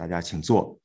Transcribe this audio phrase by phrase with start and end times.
[0.00, 0.80] 大家请坐。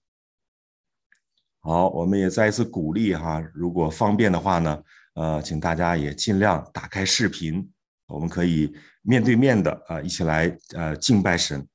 [1.62, 7.72] 好，我们也再一次鼓励哈，如果方便的话呢，呃，请大家也尽量打开视频，
[8.08, 11.66] 我们可以面对面的啊，一起来呃敬拜神。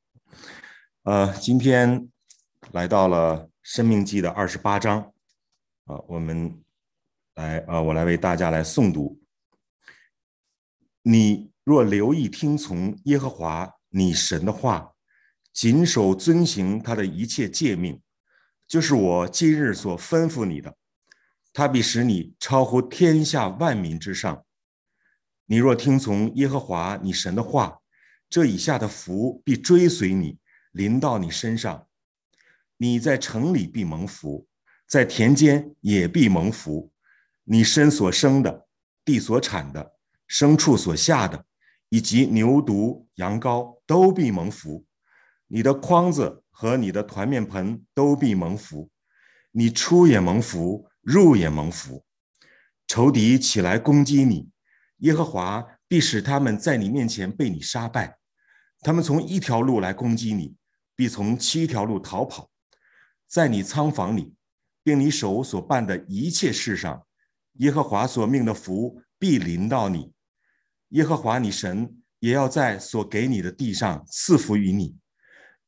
[1.04, 2.06] 呃，今天
[2.72, 5.00] 来到了《生命记》的二十八章，
[5.86, 6.62] 啊，我们
[7.36, 9.18] 来啊，我来为大家来诵读。
[11.00, 14.89] 你若留意听从耶和华你神的话，
[15.52, 18.00] 谨守遵行他的一切诫命，
[18.66, 20.76] 就是我今日所吩咐你的，
[21.52, 24.44] 他必使你超乎天下万民之上。
[25.46, 27.80] 你若听从耶和华你神的话，
[28.28, 30.38] 这以下的福必追随你。
[30.72, 31.88] 临到你身上，
[32.76, 34.46] 你在城里必蒙福，
[34.86, 36.92] 在田间也必蒙福。
[37.42, 38.68] 你身所生的，
[39.04, 39.94] 地所产的，
[40.28, 41.44] 牲畜所下的，
[41.88, 44.86] 以及牛犊、羊羔都必蒙福。
[45.52, 48.88] 你的筐子和你的团面盆都必蒙福。
[49.50, 52.04] 你出也蒙福，入也蒙福。
[52.86, 54.48] 仇敌起来攻击你，
[54.98, 58.18] 耶和华必使他们在你面前被你杀败。
[58.80, 60.54] 他们从一条路来攻击你。
[60.96, 62.50] 必从七条路逃跑，
[63.26, 64.34] 在你仓房里，
[64.82, 67.06] 并你手所办的一切事上，
[67.54, 70.12] 耶和华所命的福必临到你。
[70.90, 74.99] 耶和华你神也要在所给你的地上赐福于你。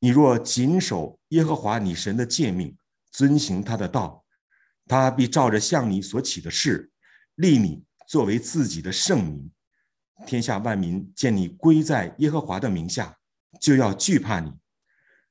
[0.05, 2.77] 你若谨守耶和华你神的诫命，
[3.13, 4.25] 遵行他的道，
[4.89, 6.91] 他必照着向你所起的事，
[7.37, 9.49] 立你作为自己的圣名。
[10.27, 13.17] 天下万民见你归在耶和华的名下，
[13.61, 14.53] 就要惧怕你。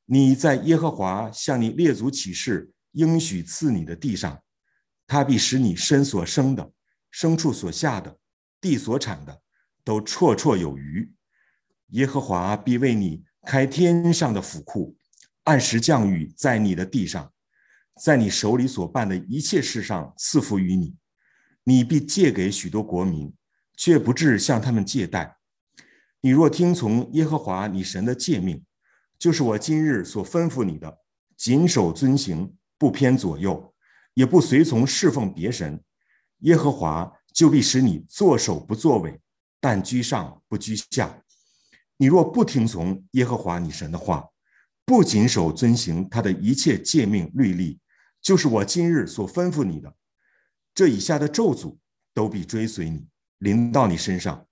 [0.05, 4.41] 你在耶和华向你列祖起誓应许赐你的地上，
[5.05, 6.71] 他必使你身所生的、
[7.11, 8.17] 牲畜所下的、
[8.61, 9.41] 地所产的
[9.83, 11.11] 都绰绰有余。
[11.87, 14.95] 耶和华必为你开天上的府库，
[15.45, 17.33] 按时降雨在你的地上，
[18.01, 20.95] 在你手里所办的一切事上赐福于你。
[21.63, 23.33] 你必借给许多国民，
[23.75, 25.37] 却不至向他们借贷。
[26.21, 28.63] 你若听从耶和华你神的诫命，
[29.17, 30.99] 就是我今日所吩咐你的，
[31.35, 33.73] 谨守遵行，不偏左右，
[34.13, 35.83] 也不随从侍奉别神。
[36.39, 39.19] 耶和华就必使你作首不作尾，
[39.59, 41.23] 但居上不居下。
[42.01, 44.27] 你若不听从耶和华你神的话，
[44.85, 47.79] 不谨守遵行他的一切诫命律例，
[48.19, 49.93] 就是我今日所吩咐你的，
[50.73, 51.77] 这以下的咒诅
[52.11, 53.05] 都必追随你，
[53.37, 54.47] 临到你身上。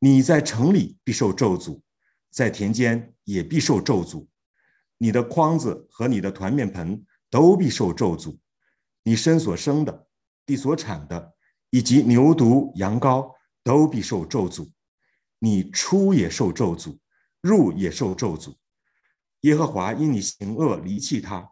[0.00, 1.80] 你在城里必受咒诅。
[2.32, 4.26] 在田间也必受咒诅，
[4.98, 8.36] 你的筐子和你的团面盆都必受咒诅，
[9.04, 10.08] 你身所生的、
[10.44, 11.32] 地所产的，
[11.70, 13.32] 以及牛犊、羊羔
[13.62, 14.68] 都必受咒诅，
[15.44, 16.96] 你出也受咒诅，
[17.40, 18.54] 入也受咒诅。
[19.40, 21.50] 耶和华因你行恶离弃他，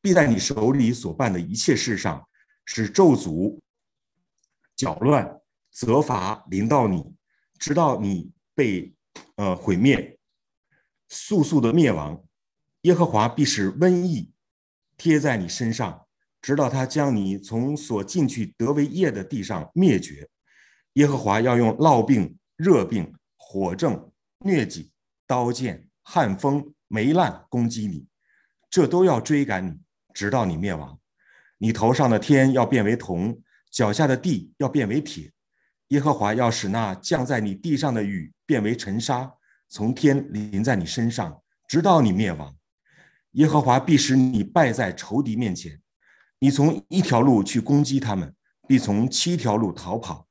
[0.00, 2.26] 必在你手里所办的一切事上
[2.64, 3.60] 使咒诅
[4.74, 5.38] 搅乱、
[5.70, 7.14] 责罚临到你，
[7.58, 8.94] 直到你被
[9.34, 10.18] 呃毁灭。
[11.10, 12.24] 速速的灭亡，
[12.80, 14.32] 耶和华必使瘟疫
[14.96, 16.06] 贴在你身上，
[16.40, 20.26] 直到他将你从所进去得为业的地上灭绝。
[20.94, 23.14] 耶和华要用烙病、热病、
[23.48, 24.90] 火症、疟疾、
[25.24, 28.04] 刀剑、旱风、霉烂攻击你，
[28.68, 29.78] 这都要追赶你，
[30.12, 30.98] 直到你灭亡。
[31.58, 33.40] 你头上的天要变为铜，
[33.70, 35.32] 脚下的地要变为铁。
[35.88, 39.32] 耶和华要使那降在你地上的雨变为尘沙。
[39.68, 42.56] 从天淋在你身上，直到你灭亡。
[43.32, 45.80] 耶和华必使你败在仇敌面前。
[46.40, 48.34] 你从一条路去攻击他们，
[48.66, 50.25] 必从七条路逃跑。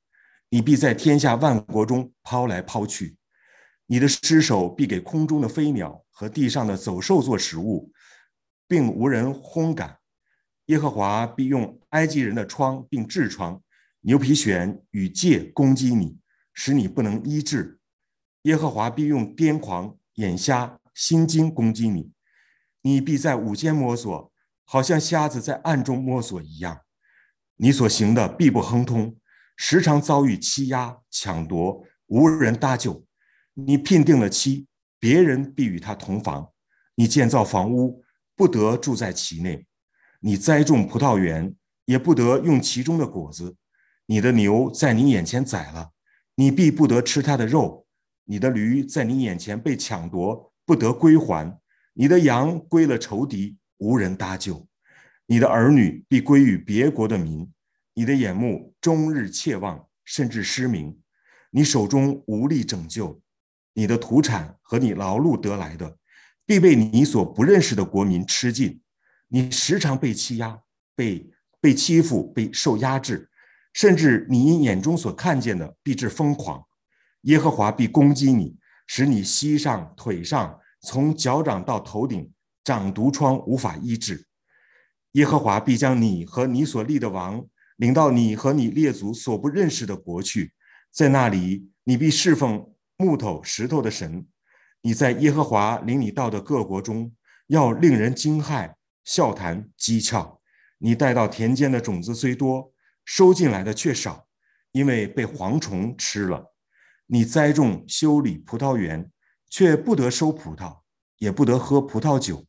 [0.50, 3.18] 你必在天下万国中抛来抛去。
[3.88, 7.92] 你的尸首必给空中的飞鸟和地上的走兽做食物，
[8.68, 10.00] 并无人烘干。
[10.68, 13.62] 耶和华必用埃及人的疮并痔疮、
[14.02, 16.18] 牛皮癣与疥攻击你，
[16.54, 17.80] 使你不能医治。
[18.44, 22.12] 耶和华必用癫狂、眼瞎、心惊攻击你，
[22.82, 24.32] 你必在午间摸索，
[24.64, 26.82] 好像瞎子在暗中摸索一样。
[27.58, 29.16] 你所行的必不亨通，
[29.56, 33.06] 时常遭遇欺压、抢夺，无人搭救。
[33.54, 34.68] 你聘定了妻，
[35.00, 36.52] 别人必与他同房；
[36.96, 38.04] 你建造房屋，
[38.36, 39.66] 不得住在其内；
[40.20, 41.56] 你栽种葡萄园，
[41.86, 43.56] 也不得用其中的果子。
[44.08, 45.92] 你的牛在你眼前宰了，
[46.36, 47.88] 你必不得吃它的肉。
[48.26, 51.60] 你的驴在你眼前被抢夺，不得归还；
[51.94, 54.66] 你的羊归了仇敌，无人搭救；
[55.28, 57.48] 你的儿女必归于别国的民；
[57.98, 60.98] 你的眼目终日切望，甚至失明；
[61.50, 63.22] 你手中无力拯救；
[63.74, 65.98] 你的土产和你劳碌得来的，
[66.46, 68.82] 必被你所不认识的国民吃尽。
[69.30, 70.60] 你时常被欺压，
[70.94, 71.32] 被
[71.62, 73.30] 被欺负，被受压制，
[73.72, 76.62] 甚至你眼中所看见的，必致疯狂。
[77.22, 82.30] 耶和华必攻击你，使你膝上、腿上，从脚掌到头顶
[82.62, 84.28] 长毒疮，无法医治。
[85.14, 87.46] 耶和华必将你和你所立的王
[87.78, 90.54] 领到你和你列祖所不认识的国去，
[90.92, 94.26] 在那里你必侍奉木头、石头的神。
[94.82, 97.12] 你在耶和华领你到的各国中，
[97.48, 98.74] 要令人惊骇、
[99.04, 100.38] 笑谈、讥诮。
[100.78, 102.72] 你带到田间的种子虽多，
[103.04, 104.28] 收进来的却少，
[104.72, 106.54] 因为被蝗虫吃了。
[107.08, 109.12] 你栽种、修理葡萄园，
[109.50, 110.80] 却不得收葡萄，
[111.18, 112.46] 也不得喝葡萄酒，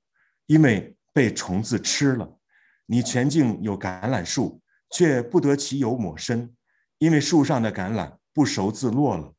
[0.46, 2.38] 因为被虫子吃了。
[2.86, 4.60] 你全境有橄榄树，
[4.90, 6.54] 却不得其油抹身，
[6.98, 9.34] 因为树上的橄榄不熟自落了。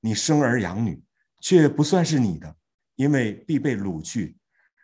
[0.00, 1.02] 你生儿养女，
[1.40, 2.56] 却不算是你的，
[2.96, 4.36] 因为必被掳去。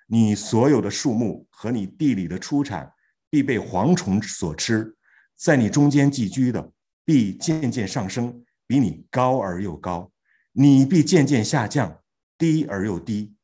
[0.06, 2.92] 你所有的树木和你地里的出产，
[3.28, 4.96] 必被蝗虫所吃。
[5.36, 6.72] 在你中间寄居的，
[7.04, 10.10] 必渐渐上升，比你高而又高；
[10.52, 12.00] 你必渐渐下降，
[12.36, 13.34] 低而又低。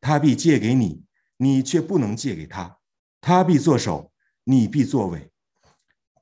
[0.00, 1.04] 他必借给你，
[1.36, 2.78] 你却不能借给他；
[3.20, 4.10] 他必作首。
[4.44, 5.30] 你必作尾，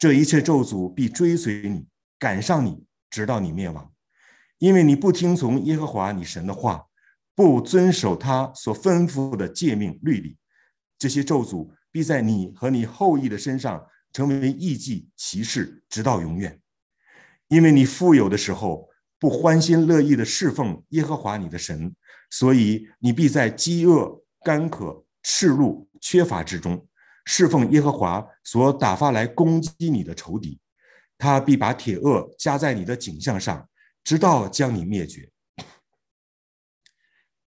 [0.01, 1.87] 这一切咒诅必追随你，
[2.19, 3.93] 赶上你，直到你灭亡，
[4.57, 6.87] 因为你不听从耶和华你神的话，
[7.35, 10.39] 不遵守他所吩咐的诫命律例。
[10.99, 16.59] 这些咒诅必在你和你后裔的身上成为异迹歧视，直到永远。
[17.49, 18.89] 因为你富有的时候
[19.19, 21.95] 不欢心乐意的侍奉耶和华你的神，
[22.31, 26.87] 所以你必在饥饿、干渴、赤露、缺乏之中。
[27.33, 30.59] 侍奉耶和华所打发来攻击你的仇敌，
[31.17, 33.69] 他必把铁轭加在你的颈项上，
[34.03, 35.31] 直到将你灭绝。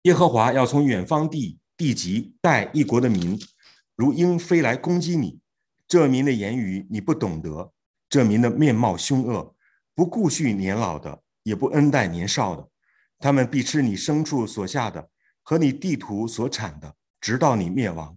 [0.03, 3.37] 耶和华要从远方地地极带一国的民，
[3.97, 5.41] 如鹰飞来攻击你。
[5.88, 7.73] 这民的言语你不懂得，
[8.09, 9.56] 这民的面貌凶恶，
[9.93, 12.69] 不顾恤年老的，也不恩待年少的。
[13.19, 15.11] 他们必吃你牲畜所下的
[15.43, 18.17] 和你地土所产的，直到你灭亡。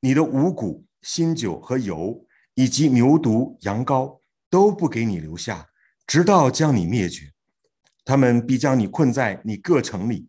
[0.00, 4.20] 你的五谷、新酒和油，以及牛犊、羊羔，
[4.50, 5.68] 都不给你留下，
[6.06, 7.32] 直到将你灭绝。
[8.04, 10.28] 他们必将你困在你各城里，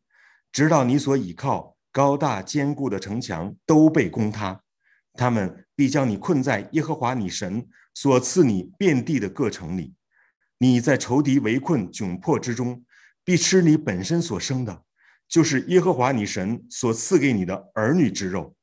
[0.52, 4.62] 直到你所倚靠高大坚固的城墙都被攻塌。
[5.14, 9.94] 他们必将你困在耶和华你神所赐你遍地的各城里。
[10.58, 12.84] 你在仇敌围困窘迫之中，
[13.24, 14.84] 必吃你本身所生的，
[15.28, 18.56] 就是耶和华你神所赐给你的儿女之肉。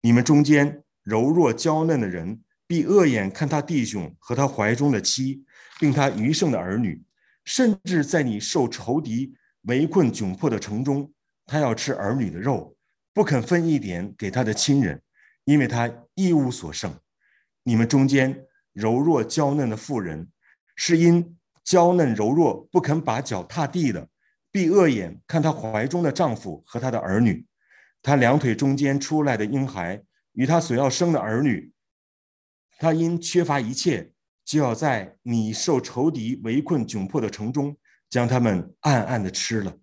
[0.00, 5.44] 你们中间柔弱娇嫩的人，必恶眼看他弟兄和他怀中的妻，
[5.78, 7.02] 并他余剩的儿女，
[7.44, 11.12] 甚至在你受仇敌围困窘迫的城中，
[11.44, 12.76] 他要吃儿女的肉，
[13.12, 15.02] 不肯分一点给他的亲人，
[15.44, 16.92] 因为他一无所剩。
[17.64, 20.28] 你们中间柔弱娇嫩的妇人，
[20.76, 24.08] 是因娇嫩柔弱不肯把脚踏地的，
[24.52, 27.44] 必恶眼看他怀中的丈夫和他的儿女。
[28.02, 30.02] 他两腿中间出来的婴孩
[30.32, 31.72] 与他所要生的儿女，
[32.78, 34.12] 他因缺乏一切，
[34.44, 37.76] 就要在你受仇敌围困窘迫的城中，
[38.08, 39.78] 将他们暗暗的吃了。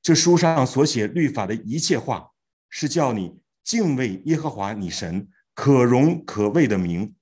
[0.00, 2.30] 这书上所写律法的一切话，
[2.70, 7.14] 是叫你敬畏耶和华你神可荣可畏的名。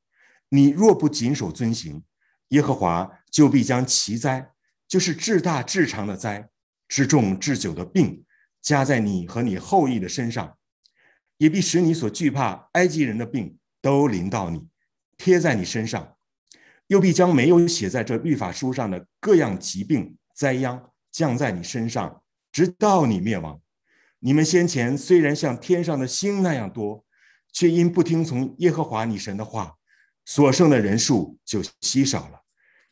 [0.48, 2.02] 你若不谨守遵行，
[2.48, 4.50] 耶和华就必将其灾，
[4.88, 6.48] 就是至大至长的灾，
[6.88, 8.24] 至重至久的病。
[8.62, 10.56] 加在你和你后裔的身上，
[11.38, 14.68] 也必使你所惧怕埃及人的病都临到你，
[15.16, 16.16] 贴在你身上；
[16.88, 23.60] 又必将没有写在这律法书上的各样疾病灾殃降在你身上，直到你灭亡。
[24.18, 27.04] 你们先前虽然像天上的星那样多，
[27.52, 29.76] 却因不听从耶和华你神的话，
[30.26, 32.40] 所剩的人数就稀少了。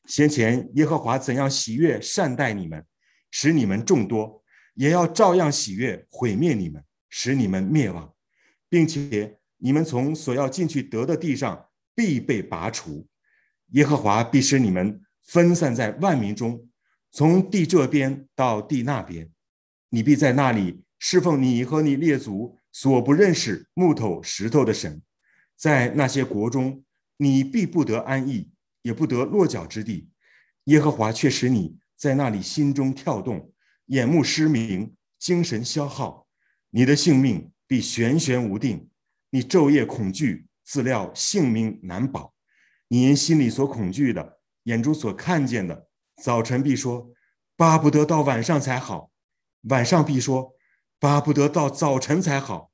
[0.06, 2.82] 先前耶和华怎样喜悦善待你们，
[3.30, 4.42] 使你们众多。
[4.78, 8.14] 也要照样喜悦毁灭你们，使你们灭亡，
[8.68, 11.66] 并且你们从所要进去得的地上
[11.96, 13.04] 必被拔除。
[13.70, 16.68] 耶和华必使你们分散在万民中，
[17.10, 19.28] 从地这边到地那边，
[19.90, 25.02] 你必在那里侍奉你和你列祖所不认识木头石头的神。
[25.56, 26.84] 在那些国中，
[27.16, 28.48] 你必不得安逸，
[28.82, 30.08] 也不得落脚之地。
[30.66, 33.52] 耶和华却使你在那里心中跳动。
[33.88, 36.26] 眼目失明，精神消耗，
[36.70, 38.86] 你的性命必悬悬无定。
[39.30, 42.34] 你昼夜恐惧，自料性命难保。
[42.88, 45.88] 你因心里所恐惧的，眼中所看见的，
[46.22, 47.10] 早晨必说
[47.56, 49.10] 巴不得到晚上才好；
[49.70, 50.54] 晚上必说
[50.98, 52.70] 巴不得到早晨才好。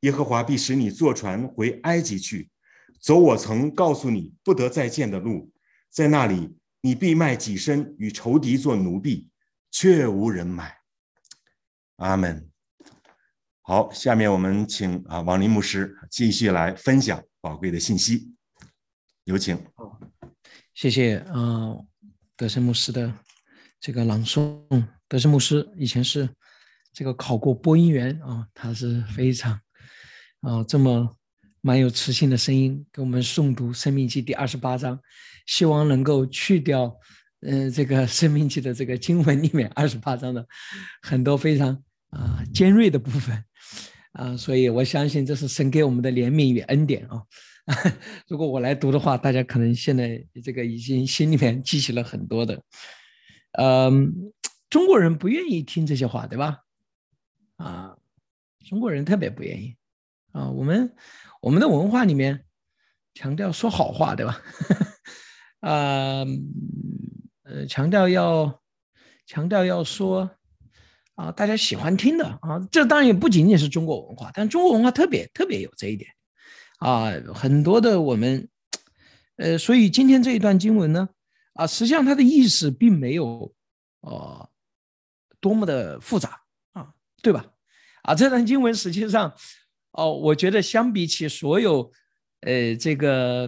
[0.00, 2.50] 耶和华必使你坐船回埃及去，
[3.00, 5.50] 走我曾告诉你不得再见的路，
[5.90, 9.29] 在那里你必卖己身与仇敌做奴婢，
[9.70, 10.78] 却无人买。
[11.96, 12.50] 阿门。
[13.62, 18.34] 好，下面我们请啊王林牧师继续来分享宝贵的信息，
[19.24, 19.56] 有请。
[20.74, 21.76] 谢谢啊，
[22.36, 23.14] 德胜牧师的
[23.78, 24.60] 这个朗诵。
[25.06, 26.28] 德胜牧师以前是
[26.92, 29.60] 这个考过播音员啊，他是非常
[30.40, 31.16] 啊这么
[31.60, 34.98] 蛮有磁性的声音，给我们诵读《生命记》第二十八章，
[35.46, 36.96] 希望能够去掉
[37.40, 40.46] 嗯这个《生命记》的这个经文里面二十八章的
[41.02, 43.44] 很多非常啊尖锐的部分。
[44.12, 47.22] 啊，所以我相信这是神给我们的怜悯与恩典啊。
[48.26, 52.60] 如果我来读的话，大家可能现在这个已经心里面记起了很多的。
[53.52, 54.32] 嗯，
[54.68, 56.58] 中国人不愿意听这些话，对吧？
[57.54, 57.96] 啊，
[58.68, 59.76] 中国人特别不愿意
[60.32, 60.50] 啊。
[60.50, 60.92] 我们
[61.40, 62.44] 我们的文化里面
[63.14, 64.42] 强调说好话，对吧？
[65.60, 66.24] 啊，
[67.50, 68.62] 呃，强调要
[69.26, 70.30] 强调要说。
[71.16, 76.10] 啊，大家喜欢听的啊，这当然也不仅仅是中国文化，但中国文化特别特别有这一点
[76.78, 78.48] 啊，很多的我们，
[79.36, 81.10] 呃，所以今天这一段经文呢，
[81.52, 83.54] 啊，实际上它的意思并没有
[84.00, 84.48] 哦
[85.40, 86.40] 多么的复杂
[86.72, 87.44] 啊，对吧？
[88.00, 89.34] 啊，这段经文实际上，
[89.90, 91.92] 哦，我觉得相比起所有
[92.40, 93.46] 呃这个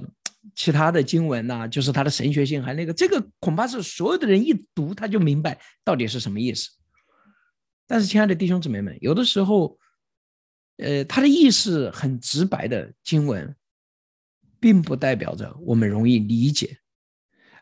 [0.54, 6.68] 其他的经文呐，就是它的神学性还那个，这个恐怕是所有的人一读他就明白到底是什么意思。
[7.86, 9.78] 但是，亲爱的弟兄姊妹们，有的时候，
[10.78, 13.54] 呃，他的意思很直白的经文，
[14.58, 16.78] 并不代表着我们容易理解。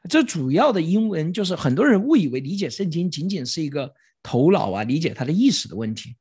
[0.08, 6.16] 这主要的英文就是很多人误以为理解圣经仅仅是一个头脑啊理解它的意思的问题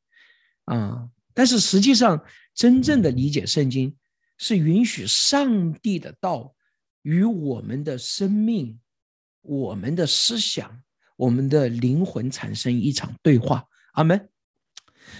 [0.66, 1.08] 啊。
[1.34, 2.22] 但是实际上，
[2.54, 3.96] 真正的理解圣经
[4.40, 6.56] 是允许上帝的道
[7.04, 8.80] 与我们的生命、
[9.42, 10.82] 我们的思想、
[11.16, 13.68] 我们的灵魂产生一场对话。
[13.94, 14.30] 阿门。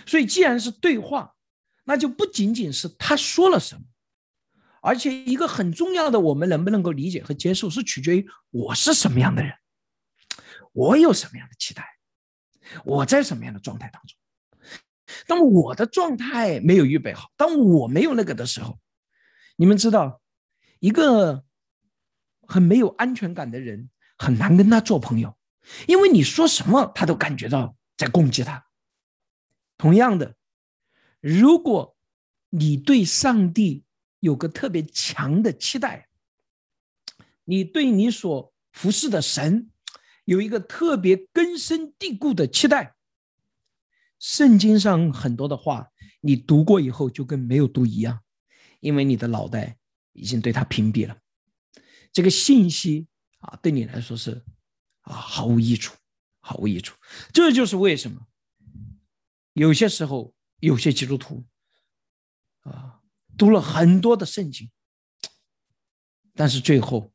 [0.08, 1.36] 所以，既然是对话，
[1.84, 3.82] 那就不仅仅是他说了什么，
[4.82, 9.52] 而且一个很重要的，我们能不能够理解和接受，是取决于我是什么样的人，
[10.72, 11.84] 我有什么样的期待，
[12.86, 14.18] 我在什么样的状态当中。
[15.28, 18.80] 当我的状态没有预备好，当我没有那个的时候，
[19.60, 20.22] 你们知道，
[20.80, 21.44] 一个
[22.48, 25.38] 很没有安全感的人很难跟他做朋友，
[25.86, 28.66] 因为你说什么，他都感觉到在攻击他。
[29.78, 30.38] 同样的，
[31.20, 31.98] 如果
[32.52, 33.84] 你对上帝
[34.22, 36.08] 有个特别强的期待，
[37.44, 39.70] 你对你所服侍的神
[40.24, 42.96] 有一个特别根深蒂固的期待，
[44.20, 45.90] 圣经上很多的话，
[46.22, 48.22] 你读过以后就跟没有读一样，
[48.80, 49.78] 因为你的脑袋
[50.14, 51.20] 已经对他屏蔽了，
[52.12, 53.08] 这个信息
[53.40, 54.44] 啊，对你来说是
[55.02, 55.96] 啊毫无益处，
[56.40, 56.98] 毫无益处。
[57.34, 58.28] 这就是为什么。
[59.54, 61.46] 有些时候，有些基督徒
[62.62, 63.02] 啊，
[63.38, 64.72] 读了很多的圣经，
[66.34, 67.14] 但是最后，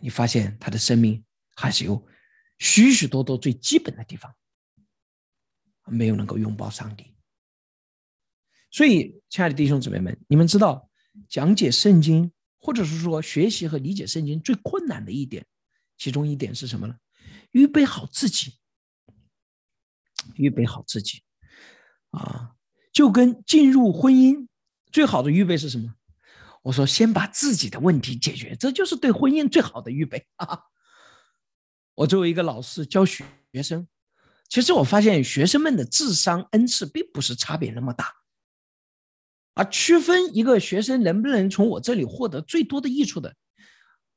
[0.00, 2.04] 你发现他的生命还是有
[2.58, 4.34] 许许多多最基本的地方
[5.84, 7.14] 没有能够拥抱上帝。
[8.70, 10.88] 所以，亲爱的弟兄姊妹们，你们知道，
[11.28, 15.46] 讲解圣经，或者是说学习和理解圣经最困难的一点，
[15.96, 16.96] 其中一点是什么呢？
[17.52, 18.54] 预备好自己。
[20.34, 21.22] 预备好自己，
[22.10, 22.52] 啊，
[22.92, 24.46] 就跟进入婚姻
[24.92, 25.94] 最好的预备是什么？
[26.62, 30.64] 我说，先把自己的问题解决，这就是对婚姻最好的预备 啊。
[31.94, 33.24] 我作为一个老师教学
[33.62, 33.88] 生，
[34.50, 38.12] 其实我发现学生们的智商恩赐并不是差别那么大，
[39.58, 43.34] 而区分一个学生能不能从我这里获得最多的益处的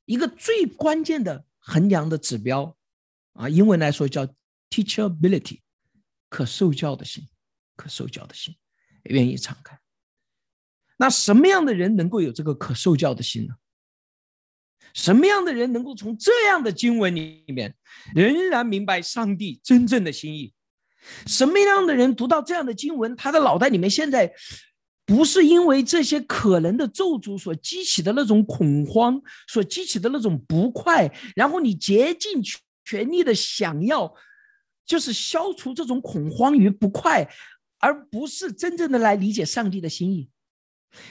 [0.06, 2.78] 一个最关键的衡量的指标，
[3.34, 4.28] 啊，英文来说叫
[4.70, 5.60] teachability。
[6.30, 7.28] 可受教的心，
[7.76, 8.56] 可受教的心，
[9.04, 9.78] 愿意敞开。
[10.98, 13.56] 那什么样的人能够有这个可受教的心呢？
[14.94, 17.76] 什么样的人能够从这样的经文里面
[18.14, 20.54] 仍然明白上帝真正的心意？
[21.26, 24.34] 什么样的人读到这样的经文，他的脑袋里面现在
[25.12, 32.42] 不是因为这些可能的咒诅所激起的那种恐慌，所激起的那种不快，然后你竭尽
[32.86, 34.14] 全力的想要。
[34.84, 37.26] 就是消除这种恐慌与不快，
[37.78, 40.28] 而不是真正的来理解上帝的心意。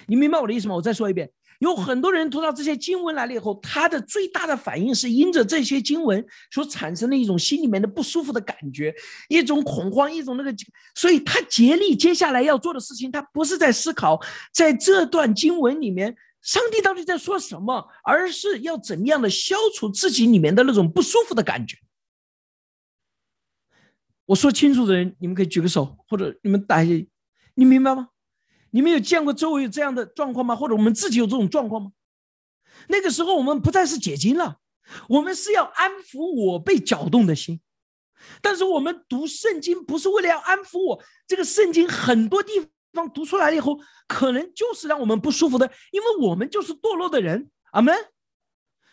[0.06, 0.74] 你明白我的意思吗？
[0.74, 8.94] 我再说一遍，有很多人读到这些经文来了以后，他的最大的反应是因着这些经文所产生的一种心里面的不舒服的感觉，
[9.28, 10.54] 一种恐慌，一种那个，
[10.94, 14.18] 所以他竭力接下来要做的事情，他不是在思考
[14.54, 21.76] 在这段经文里面上帝到底在说什么，而是要怎么样的消除自己里面的那种不舒服的感觉。
[24.24, 27.06] 我说清楚的人，你们可以举个手，或者你们打一，
[27.54, 28.08] 你明白吗？
[28.72, 30.54] 你们有见过周围有这样的状况吗？
[30.54, 31.90] 或者我们自己有这种状况吗？
[32.88, 34.56] 那个时候我们不再是解经了，
[35.08, 37.60] 我们是要安抚我被搅动的心。
[38.40, 42.52] 但是我们读圣经不是为了要安抚我，这个圣经很多地
[42.92, 47.94] 方读出来了以后，可能就是让我们不舒服的，因为我们就是堕落的人，阿门。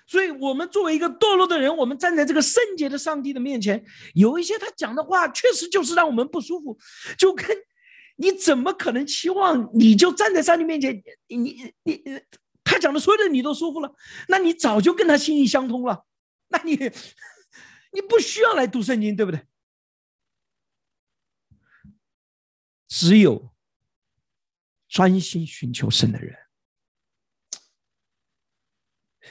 [0.07, 6.77] 所以，我们作为一个堕落的人，我们站在这个圣洁的上帝的面前，有一些他讲的话，确实就是让我们不舒服，
[7.17, 7.45] 就跟。
[8.19, 12.21] 你怎么可能期望你就站在上帝面前，你你你
[12.63, 13.95] 他讲的所有的你都舒服了？
[14.27, 16.05] 那你早就跟他心意相通了，
[16.47, 16.75] 那你
[17.91, 19.47] 你不需要来读圣经，对不对？
[22.87, 23.53] 只有
[24.87, 26.35] 专心寻求神的人，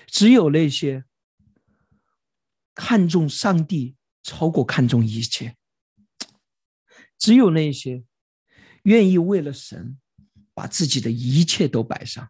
[0.06, 1.04] 只有那些
[2.72, 5.56] 看重上帝超过看重一切，
[7.18, 8.05] 只有那些。
[8.86, 9.98] 愿意为了神，
[10.54, 12.28] 把自己的一切都摆上，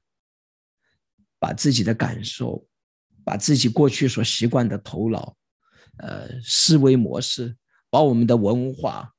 [1.38, 2.66] 把自己的感受，
[3.22, 5.36] 把自己过去所习惯的头脑，
[5.98, 7.54] 呃，思维模式，
[7.90, 9.12] 把我们的文化，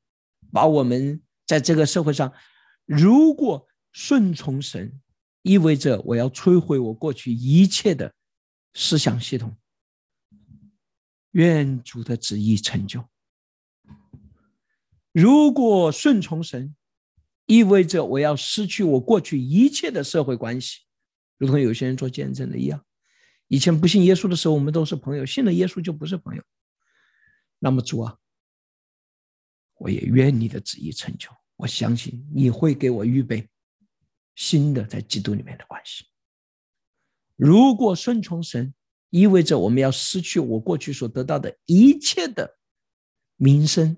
[0.52, 2.34] 把我们在这个社会上，
[2.86, 5.00] 如果顺从神，
[5.44, 8.16] 意味着我要摧毁我过去一切的
[8.74, 9.56] 思想系统。
[11.34, 13.08] 愿主的旨意成就。
[15.12, 16.76] 如果顺从神。
[17.48, 20.82] 意味着我要失去我过去一切的社会关系，
[21.38, 22.86] 如同有些人做见证的一样。
[23.48, 26.44] 以前不信耶稣的时候，我们都是朋友；信了耶稣就不是朋友。
[27.60, 28.18] 那么主啊，
[29.76, 31.30] 我也愿你的旨意成就。
[31.56, 33.48] 我相信你会给我预备
[34.36, 36.06] 新的在基督里面的关系。
[37.38, 38.74] 如果顺从神，
[39.10, 42.60] 意味着我们要失去我过去所得到的一切的
[43.38, 43.98] 名声、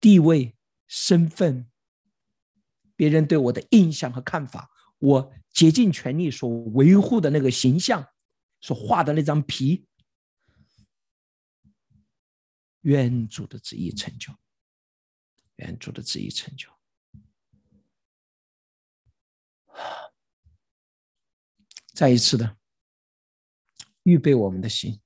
[0.00, 0.56] 地位。
[0.94, 1.70] 身份，
[2.94, 8.12] 别人对我的印象和看法，我竭尽全力所维护的那个形象，
[8.60, 9.86] 所画的那张皮，
[12.82, 14.34] 愿主的旨意成就，
[15.56, 16.68] 愿主的旨意成就。
[21.94, 22.58] 再一次的
[24.02, 25.00] 预备我们的心，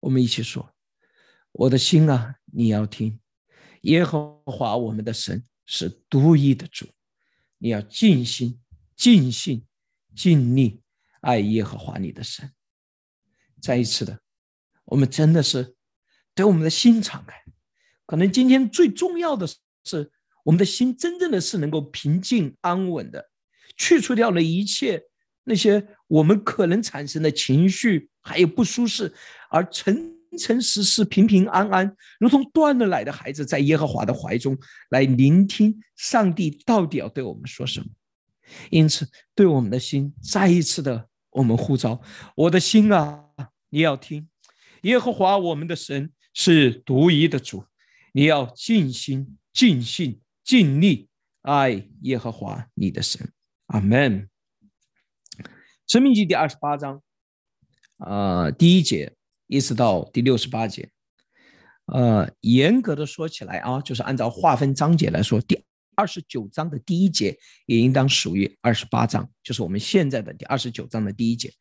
[0.00, 0.74] 我们一起说
[1.52, 3.20] ：“我的心啊，你要听。”
[3.82, 6.86] 耶和华我们的神是独一的主，
[7.58, 8.60] 你要尽心、
[8.94, 9.64] 尽性、
[10.14, 10.82] 尽力
[11.22, 12.50] 爱耶和华你的神。
[13.60, 14.20] 再一次的，
[14.84, 15.76] 我们真的是
[16.34, 17.34] 对我们的心敞开。
[18.04, 19.46] 可能今天最重要的
[19.84, 20.10] 是，
[20.44, 23.30] 我们的心真正的是能够平静安稳的，
[23.76, 25.02] 去除掉了一切
[25.44, 29.14] 那些我们可能产生的情绪还有不舒适，
[29.48, 30.19] 而成。
[30.38, 34.56] 诚实实、平平安安，如同断了奶的孩子，在耶和华的怀中
[34.90, 37.86] 来聆听上帝到底要对我们说什么。
[38.70, 42.00] 因此，对我们的心再一次的我们呼召：
[42.34, 43.24] 我的心啊，
[43.68, 44.28] 你要听
[44.82, 47.64] 耶和华我们的神是独一的主，
[48.12, 51.08] 你要尽心、尽性、尽力
[51.42, 53.32] 爱耶和华你的神。
[53.66, 54.28] 阿门。
[55.86, 57.02] 生命记第二十八章，
[57.98, 59.14] 啊，第一节。
[59.50, 60.88] 一直到第六十八节，
[61.86, 65.60] 呃，严格的说起来啊，就是按照划分章节来说，第
[65.96, 67.36] 二十九章的第一节
[67.66, 71.52] 也应当属于二十八章，就是我们现在的第二十九章的第一节，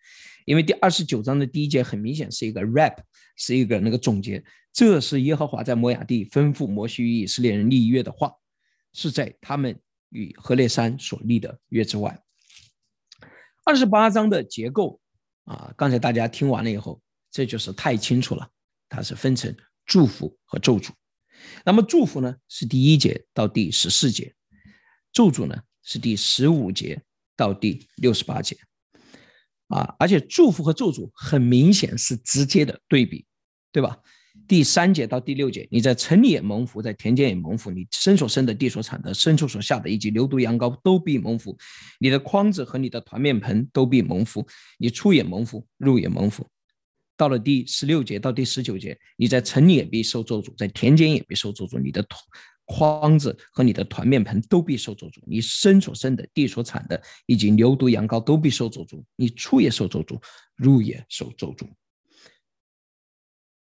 [0.45, 2.95] 因为第二十九章的第一节很明显是一个 rap，
[3.35, 8.31] 是一个那个总结，这是耶和华在摩亚地吩咐摩西与以色列人立约的话，
[8.93, 9.75] 是在他们
[10.09, 12.21] 与何烈山所立的约之外。
[13.65, 15.01] 二十八章的结构
[15.45, 17.01] 啊，刚才大家听完了以后。
[17.31, 18.49] 这就是太清楚了，
[18.87, 20.89] 它是分成祝福和咒诅。
[21.65, 24.33] 那么祝福呢是第一节到第十四节，
[25.11, 27.01] 咒诅呢是第十五节
[27.35, 28.57] 到第六十八节。
[29.67, 33.25] 啊，而且祝福和咒诅很明显是直接的对比，
[33.71, 33.97] 对吧？
[34.47, 41.55] 第三节到第六节，你在城里也蒙福，在田间也蒙福，你身所生的、地所产的、牲畜所下的，以及牛犊羊羔都必蒙福。
[41.99, 44.47] 你的筐子和你的团面盆都必蒙福，
[44.79, 46.47] 你出也蒙福，入也蒙福。
[47.19, 51.77] 到了第十六节到第十九节，你在城里也必受咒诅，在田间也必受咒诅。
[51.77, 52.01] 你的
[52.63, 60.17] 筐子和你的团面盆都必受咒诅，你生所生的、地所产的，以及牛犊羊羔都必受咒诅，你出也受咒诅，
[60.55, 61.67] 入也受咒诅。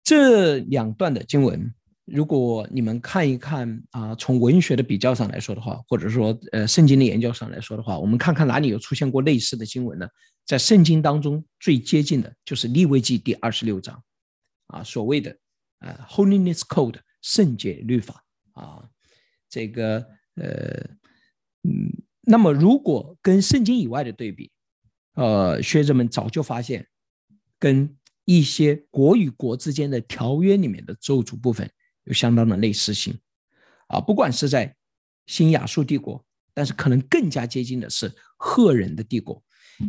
[0.05, 1.75] 这两段的经文，
[2.11, 10.09] 如果你们看一看啊，从文学的比较上来说的话，或者说呃圣经的研究上来说的话，我们看看哪里有出现过类似的经文呢？
[10.47, 14.03] 在圣经当中最接近的就是利未记第二十六章，
[14.69, 15.37] 啊，所谓的
[15.81, 18.89] 呃 Holiness Code 圣洁律法啊，
[19.49, 19.99] 这个
[20.37, 20.91] 呃
[21.65, 21.93] 嗯，
[22.23, 24.51] 那么如果跟圣经以外的对比，
[25.15, 26.87] 呃，学者们早就发现
[27.59, 27.95] 跟。
[28.31, 31.67] 一些国与国之间的条约里面的咒诅部分
[32.09, 33.17] 有相当的类似性，
[33.89, 34.75] 啊，不管是在
[35.27, 39.43] 新亚述帝国，但是可能更加接近的是赫人的帝国，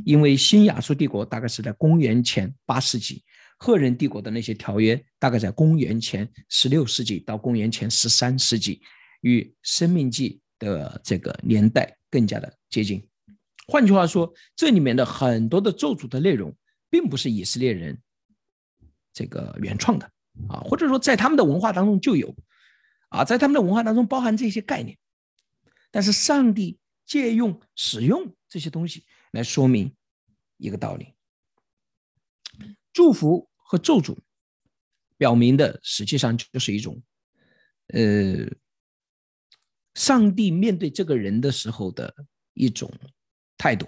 [0.06, 3.24] 因为新亚述帝国大概是在公元前八世纪，
[3.58, 8.82] 赫人帝国的那些条约大概在公元前十六世纪到公元前十三世纪，
[9.22, 13.02] 与生命记的这个年代更加的接近。
[13.66, 16.54] 换句话说，这里面的很多的咒诅的内容，
[16.90, 17.98] 并不是以色列人。
[19.12, 20.10] 这个原创的
[20.48, 22.36] 啊，或者说在他们的文化当中就有
[23.10, 24.98] 啊，在他们的文化当中包含这些概念，
[25.92, 29.96] 但是上帝借用使用这些东西来说明
[30.58, 31.16] 一个道理：
[32.94, 34.18] 祝福和咒诅，
[35.18, 37.02] 表明的实际上就是一种
[37.88, 38.48] 呃，
[39.96, 42.14] 上帝面对这个人的时候的
[42.54, 42.92] 一种
[43.58, 43.88] 态度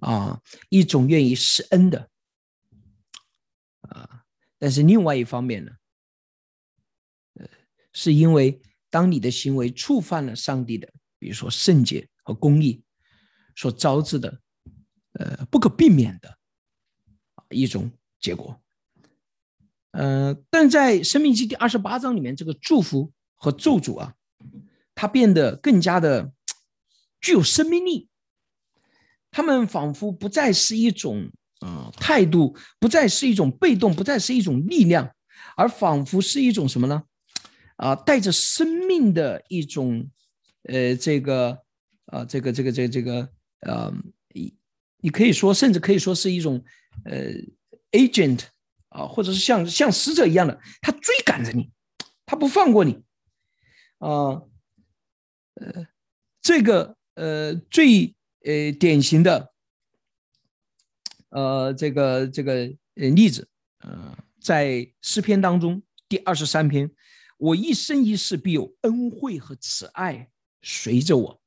[0.00, 2.10] 啊，一种愿意施恩的。
[4.58, 5.72] 但是另外一方面呢，
[7.34, 7.48] 呃，
[7.92, 12.82] 是因为当你的行为触犯了上帝的，比如说圣洁和公义，
[13.54, 14.40] 所招致的，
[15.12, 16.38] 呃，不可避免的
[17.50, 18.58] 一种结果。
[19.90, 24.14] 呃，但在《生命记》第二十八章里面，这个祝福和咒诅啊，
[24.94, 26.32] 它变得更加的
[27.20, 28.08] 具有生命力，
[29.30, 31.30] 他们仿佛不再是一种。
[31.60, 35.10] 啊，态度不再是一种被动，不再是一种力量，
[35.56, 37.02] 而仿佛是一种什么呢？
[37.76, 40.10] 啊，带着生命的一种，
[40.64, 41.62] 呃，这个，
[42.06, 43.28] 啊，这个，这个，这个，这个，
[43.60, 43.92] 呃，
[44.34, 44.54] 你
[44.98, 46.62] 你可以说，甚至可以说是一种，
[47.04, 47.32] 呃
[47.92, 48.40] ，agent
[48.90, 51.70] 啊，或者是像像使者一样的，他追赶着你，
[52.26, 53.02] 他不放过你，
[53.98, 54.42] 啊，
[55.54, 55.86] 呃，
[56.42, 58.14] 这个，呃，最，
[58.44, 59.54] 呃，典型的。
[61.36, 62.52] 呃，这个这个
[62.94, 63.46] 呃例子，
[63.80, 66.90] 呃，在诗篇当中第二十三篇，
[67.36, 70.30] 我一生一世必有恩惠和慈爱
[70.62, 71.38] 随着我。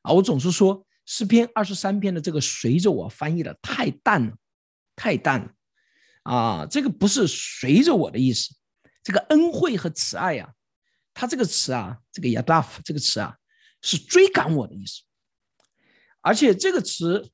[0.00, 4.34] 啊，我总是说诗篇二十三篇的这个随着我翻译的太淡了，
[4.96, 5.52] 太淡了。
[6.22, 8.54] 啊，这个不是随着我的意思，
[9.02, 10.54] 这个恩惠和慈爱呀，
[11.12, 13.36] 它这个词啊，这个 yadaf 这个词啊，
[13.82, 15.02] 是追赶我的意思，
[16.22, 17.30] 而且这个词。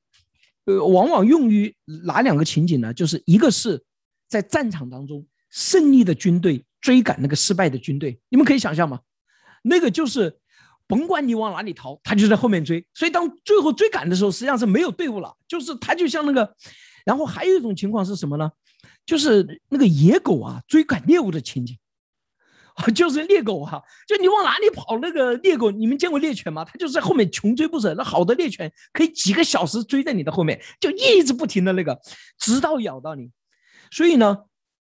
[0.67, 1.73] 呃，往往用于
[2.05, 2.93] 哪两个情景呢？
[2.93, 3.81] 就是一个是
[4.27, 8.99] 在战场当中，胜利的军队追赶那个失败的军队，你们可以想象吗？
[9.63, 10.37] 那个就是
[10.85, 12.85] 甭管你往哪里逃，他就在后面追。
[12.93, 16.55] 所以当最后追赶的时候，实际上是没有队伍了，就是他就像那个。
[17.05, 18.51] 然后还有一种情况是什么呢？
[19.05, 21.77] 就是那个野狗啊追赶猎物的情景。
[22.93, 26.63] 就是猎狗哈，就你往哪里跑，那个猎狗，你们见过猎犬吗？
[26.63, 27.91] 它就是在后面穷追不舍。
[27.95, 31.99] 那好的猎犬可以几个小时追在你的后面，就一直不停的那个，
[32.37, 33.31] 直到咬到你。
[33.89, 34.37] 所以呢，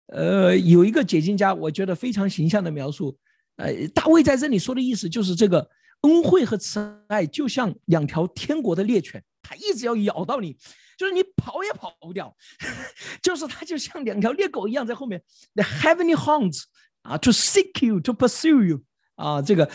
[0.07, 3.15] 呃，有一个解经家，我觉得非常形象的描述，
[3.57, 5.69] 呃，大卫在这里说的意思就是这个
[6.01, 10.57] 恩惠和慈爱就像两条天国的猎犬，它一直要咬到你，
[10.97, 12.35] 就是你跑也跑不掉，
[13.21, 15.21] 就是它就像两条猎狗一样在后面
[15.53, 16.63] ，the heavenly hounds。
[17.03, 18.81] 啊，to seek you, to pursue you，
[19.15, 19.69] 啊，这个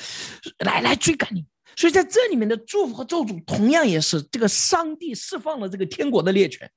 [0.58, 1.46] 来来追赶你。
[1.76, 6.68] 所以在这里面的祝福和咒诅，同样也是这个上帝释放了这个天国的猎犬。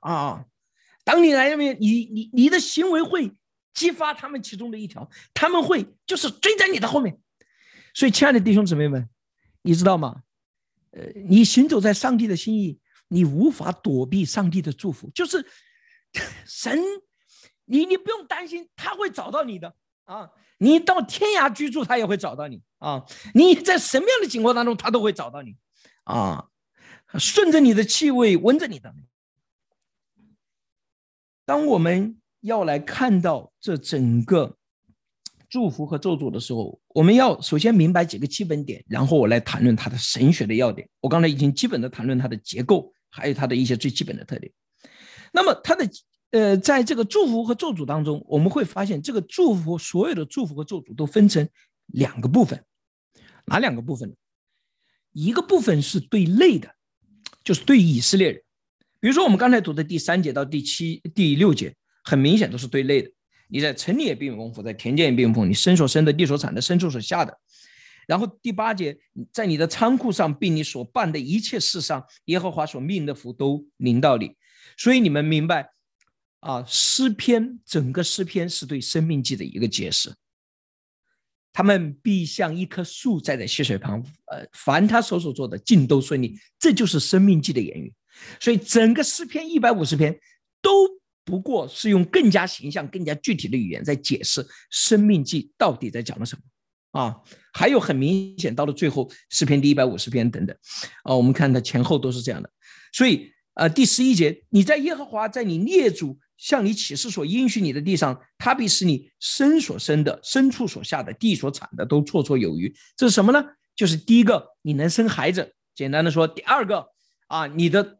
[0.00, 0.44] 啊，
[1.04, 3.32] 当你来那边，你你你的行为会
[3.72, 7.18] 激发他们其中的一条，他们会就是追在你的后面。
[7.94, 9.08] 所以，亲爱的弟兄姊妹们，
[9.62, 10.22] 你知道吗？
[10.90, 15.46] 呃，你行走在上帝的心意，你无法躲避上帝的祝福，就是
[16.44, 16.78] 神。
[17.68, 20.30] 你你不用担心，他会找到你的啊！
[20.56, 23.04] 你到天涯居住，他也会找到你啊！
[23.34, 25.54] 你在什么样的情况当中，他都会找到你
[26.04, 26.48] 啊！
[27.18, 28.92] 顺着你的气味，闻着你的。
[31.44, 34.56] 当我们要来看到这整个
[35.48, 40.88] 祝福和咒诅的时候，我们要首先明白几个基本点，然后我来谈论它的神学的要点。
[41.00, 44.50] 我刚才已经基本的谈论它的结构，还有它的一些最基本的特点。
[45.32, 45.86] 那么它的。
[46.30, 51.48] 呃，在这个祝福和咒诅当中，我们会发现，这个祝福所有的祝福和咒诅都分成
[51.86, 52.62] 两个部分，
[53.46, 54.14] 哪两个部分？
[55.12, 56.70] 一个部分是对内的，
[57.42, 58.42] 就是对以色列人。
[59.00, 63.10] 比如说我们刚才读的第三节到第七、第六节，很明显都是对内的。
[63.48, 67.36] 你在城里也并不丰富，在田间也并不丰，你身所生的、地所产的、牲畜所下的。
[68.06, 68.98] 然后第八节，
[69.32, 74.36] 在你的仓库上，并你所办的一切事上，耶和华所命的福都临到你。
[74.76, 75.70] 所以你们明白
[76.40, 80.12] 啊，诗篇整个诗篇是对生命记的一个解释。
[81.52, 86.38] 他们必像一棵树栽在溪水旁，呃，凡他所所做的尽都顺利。
[86.58, 87.92] 这就是生命记的言语。
[88.40, 90.18] 所以整个诗篇一百五十篇
[90.60, 90.98] 都。
[91.24, 97.14] 不过是用更加形象、更加具体的语言在解释《生命记》到底在讲了什么啊？
[97.52, 100.56] 还有很明显，到了最后诗篇第一百五十篇等等
[101.02, 102.50] 啊，我们看它前后都是这样的。
[102.94, 112.74] 所以呃，第十一节，你在耶和华在你列祖向你启示所应许你的地上，他必使你生所生的、牲畜所下的、地所产的都绰绰有余。
[112.96, 113.44] 这是什么呢？
[113.76, 115.54] 就是第一个，你能生孩子。
[115.74, 116.88] 简单的说，第二个
[117.26, 117.98] 啊，你的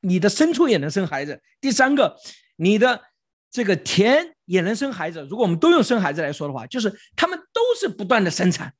[0.00, 1.40] 你的牲畜也能生孩子。
[1.62, 2.18] 第三个。
[2.58, 3.02] 你的
[3.50, 5.20] 这个田也能生孩子。
[5.28, 8.72] 如果我们都用生孩子来说的话，就是他们都是不断的生产，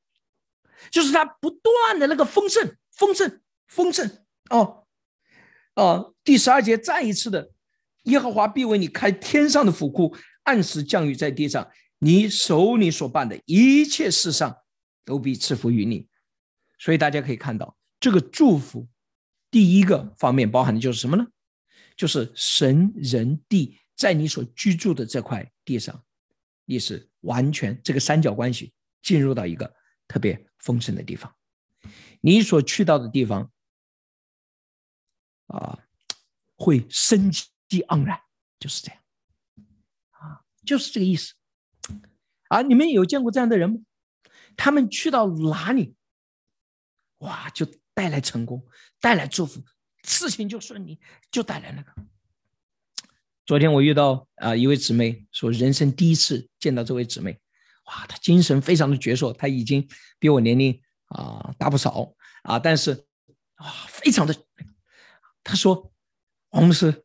[0.90, 4.10] 就是它不断的那个丰盛、丰盛、丰盛。
[4.48, 4.86] 哦，
[5.74, 7.50] 哦，第十二节再一次的，
[8.06, 14.56] 耶和华必为你开天上的府库，按时降雨在地上，你手里所办的一切事上
[15.04, 16.08] 都必赐福于你。
[16.78, 18.88] 所以大家可以看到，这个祝福
[19.50, 21.26] 第一个方面包含的就是什么呢？
[21.96, 26.04] 就是神人地在你所居住的这块地上，
[26.66, 29.74] 你是完全这个三角关系进入到一个
[30.06, 31.34] 特别丰盛的地方，
[32.20, 33.50] 你所去到的地方
[35.46, 35.78] 啊，
[36.56, 37.32] 会生
[37.68, 38.20] 机盎然，
[38.59, 39.02] 就是这样，
[40.11, 41.35] 啊，就是这个意思。
[42.48, 43.76] 啊，你们有见过这样的人吗？
[44.57, 45.96] 他们去到哪里，
[47.18, 48.64] 哇，就带来成功，
[49.00, 49.62] 带来祝福。
[50.05, 51.00] 事情就顺利，
[51.31, 51.92] 就带来那个。
[53.44, 57.40] 昨天我遇到啊一位姊妹，说人生第一次见到这位姊妹，
[57.87, 63.07] 哇，她精神非常的矍铄，她已经比我年龄啊大不少啊，但是
[63.57, 64.35] 啊非常的，
[65.42, 65.92] 她说
[66.50, 67.05] 王牧师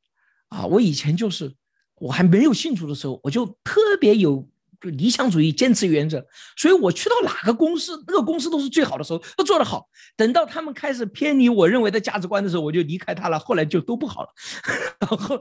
[0.51, 1.51] 啊，我以前就是
[1.95, 4.47] 我还没有信主的时候，我就特别有。
[4.83, 6.25] 理想主义，坚持原则，
[6.57, 9.87] 所以我去到哪个公司，那个公司都是最好的时候，都做得好。
[10.17, 13.37] 等到他们开始偏离我认为的价值观的时候，我就离开他了。
[13.37, 14.29] 后来就都不好了。
[14.99, 15.39] 然后，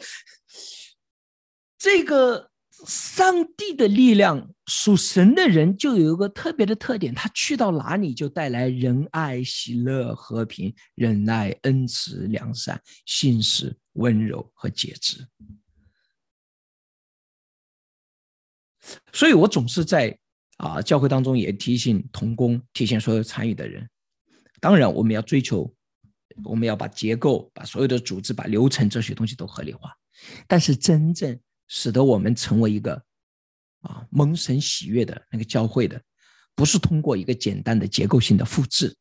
[1.79, 2.51] 这个
[2.87, 15.29] 上帝的力量，属神的人就有一个特别的特点，他去到哪里就带来仁爱、喜乐、和平、忍耐、恩慈、良善、信实、温柔和节制。
[19.13, 20.19] 所以，我总是在
[20.57, 23.89] 啊教会当中也提醒同工，提醒所有参与的人。
[24.59, 25.73] 当然，我们要追求，
[26.45, 29.95] 我们要把结构、把所有的组织、把流程这些东西都合理化。
[30.47, 32.95] 但是，真正使得我们成为一个
[33.81, 36.03] 啊蒙神喜悦的那个教会的，
[36.55, 38.97] 不是通过一个简单的结构性的复制，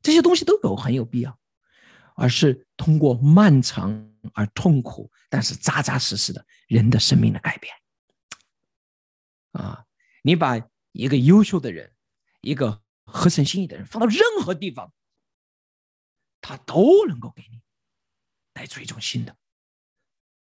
[0.00, 1.38] 这些东西都有很有必要，
[2.14, 7.74] 而是通过漫长而痛苦，但是扎扎实实的人的生命的改变。
[9.52, 9.84] 啊，
[10.22, 10.56] 你把
[10.92, 11.94] 一个优秀的人，
[12.40, 14.92] 一个合神心意的人放到任何地方，
[16.40, 17.60] 他都能够给你
[18.52, 19.36] 带出一种新的。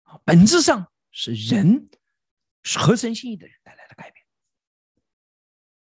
[0.03, 1.89] 啊，本质上是人
[2.63, 4.25] 是合神心意的人带来的改变，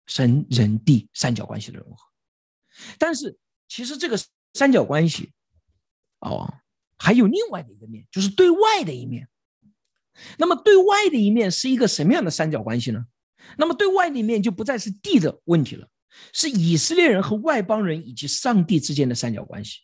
[0.07, 2.05] 神人地三角关系的融合。
[2.99, 4.17] 但是，其实这个
[4.55, 5.33] 三角关系，
[6.21, 6.61] 哦，
[6.99, 9.29] 还有另外的一个面，就是对外的一面。
[10.37, 13.07] 那么对外的一面是一个什么样的三角关系呢？
[13.57, 15.89] 那么对外的一面就不再是地的问题了，
[16.33, 19.79] 是以色列人和外邦人以及上帝之间的三角关系。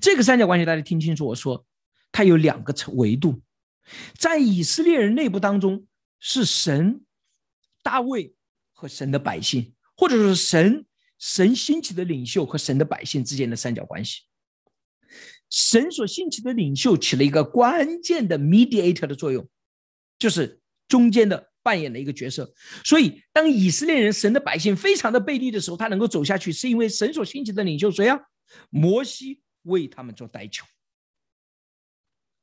[0.00, 1.66] 这个三角关系大家听清楚，我说
[2.10, 3.42] 它有两个维度，
[4.16, 5.86] 在以色列人内部当中
[6.18, 7.04] 是神、
[7.82, 8.34] 大卫
[8.72, 10.86] 和神的百姓，或者说是神
[11.18, 14.22] 神兴起的领袖和神的百姓之间的三角关系。
[15.54, 19.48] 神所兴起的领袖起了一个关键的 mediator 的作用，
[20.18, 22.52] 就是中间的扮演的一个角色。
[22.84, 28.18] 所以，当以色列人神的百姓非常的背离的时候，他能够走下去，是因为神所兴起的领袖谁啊？
[28.68, 30.66] 摩西为他们做代求。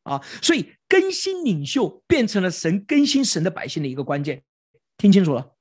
[0.04, 4.41] 啊，所以更新领袖变成了神更新神的百姓的一个关键。
[4.95, 5.54] 听清楚了。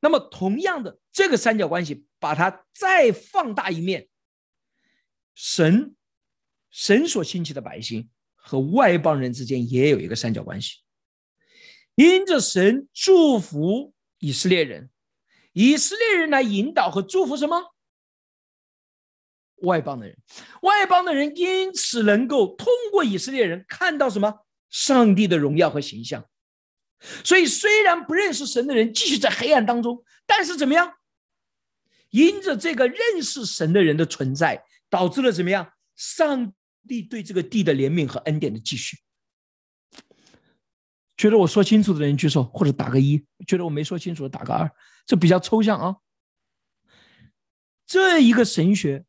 [0.00, 4.08] 那么，同样的这个三角关系，把它再放大一面，
[5.36, 5.94] 神。
[6.72, 10.78] 神所兴起的百姓和外邦人之间也有一个三角关系，
[11.94, 14.90] 因着神祝福以色列人，
[15.52, 17.74] 以色列人来引导和祝福什么？
[19.58, 20.18] 外邦的人，
[20.62, 24.46] 外邦的人因此能够通过以色列人看到什么？
[24.70, 26.26] 上帝的荣耀和形象。
[27.22, 30.94] 所以，虽然不认识神的人继续在黑暗当中，但是怎么样？
[32.10, 35.72] 因着这个认识神的人的存在，导致了怎么样？
[35.94, 36.52] 上
[36.86, 38.98] 地对这个地的怜悯和恩典的继续。
[41.16, 44.70] 觉得我说清楚的人举手或者打个一，觉得我没说清楚的打个二，
[45.06, 45.96] 这比较抽象啊。
[47.86, 49.04] 这一个神学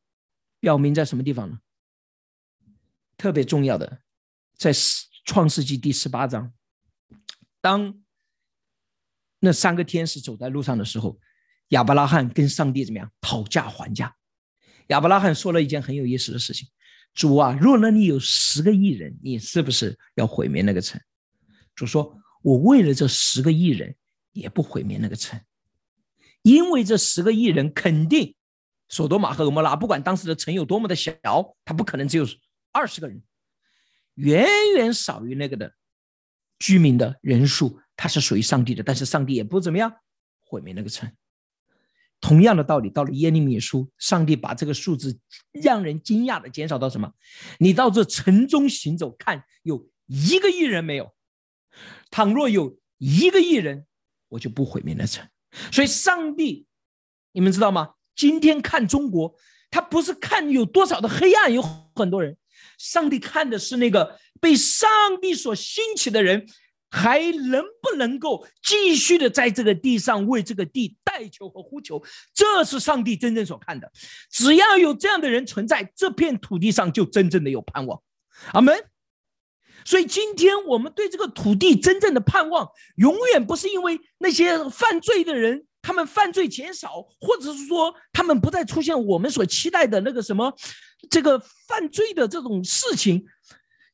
[0.59, 1.59] 表明在什么地方呢？
[3.17, 4.01] 特别重要的，
[4.57, 4.71] 在
[5.25, 6.53] 创世纪第十八章。
[7.61, 8.03] 当
[9.39, 11.19] 那三个天使走在路上的时候，
[11.69, 14.15] 亚伯拉罕跟上帝怎么样讨价还价？
[14.87, 16.67] 亚伯拉罕说了一件很有意思的事情
[17.13, 20.99] ：“主啊，若那里有十个亿人，你是不是要毁灭那个城？”
[21.75, 23.95] 主说：“我为了这十个亿人，
[24.31, 25.39] 也不毁灭那个城，
[26.41, 28.35] 因为这十个亿人肯定，
[28.89, 31.13] 索多玛和俄摩拉，不管当时的城有多么的小，
[31.63, 32.25] 它不可能只有
[32.71, 33.21] 二十个人，
[34.15, 35.73] 远远少于那个的。”
[36.59, 39.93] 居民的人数，它是属于上帝的，但是上帝也不怎么样
[40.39, 41.11] 毁灭那个城。
[42.23, 45.19] 同样的道理，到了耶利米书，上帝把这个数字
[45.51, 47.11] 让人惊讶的减少到什么？
[47.59, 51.13] 你到这城中行走，看有一个亿人没有？
[52.09, 53.85] 倘若有一个亿人，
[54.29, 55.27] 我就不毁灭那城。
[55.69, 56.65] 所以，上帝，
[57.33, 57.95] 你们知道吗？
[58.15, 59.35] 今天看中国，
[59.69, 61.61] 他不是看有多少的黑暗，有
[61.93, 62.37] 很多人。
[62.77, 64.89] 上帝看的是那个被上
[65.21, 66.47] 帝所兴起的人，
[66.95, 71.99] 还能不能够继续的在这个地上为这个地代求和呼求？
[72.35, 73.91] 这是上帝真正所看的。
[74.29, 77.99] 只要有这样的人存在，这片土地上就真正的有盼望。
[78.51, 78.77] 阿门。
[79.83, 85.65] 所以今天我们对这个土地真正的盼望，永远不是因为那些犯罪的人。
[85.85, 90.49] 他们犯罪减少，或者是说他们不再出现我们所期待的那个什么，
[91.09, 93.25] 这个犯罪的这种事情。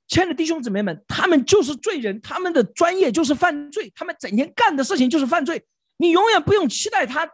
[0.10, 5.64] 亲爱的弟兄姊妹们，他们就是罪人，他们的专业就是犯罪，他们整天干的事情就是犯罪。
[5.98, 7.30] 你永远不用期待他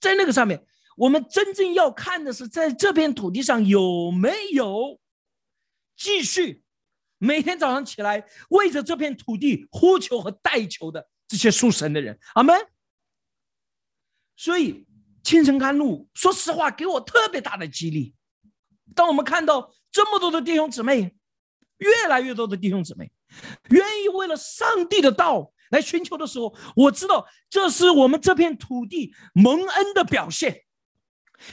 [0.00, 0.64] 在那个上面。
[0.96, 5.00] 我们真正要看的是，在这片土地上有没有
[5.96, 6.62] 继续
[7.18, 12.16] 每天早上起来为着这片土地呼求和代求的这些属神的人。
[12.34, 12.56] 阿门。
[14.36, 14.86] 所以，
[15.24, 18.14] 清晨甘露，说实话，给我特别大的激励。
[18.94, 21.16] 当我们看到这么多的弟兄姊妹，
[21.80, 23.10] 越来越多的弟兄姊妹，
[23.70, 30.62] 愿意为了上帝的道来寻求的时候，我知道这是我们这片土地蒙恩的表现。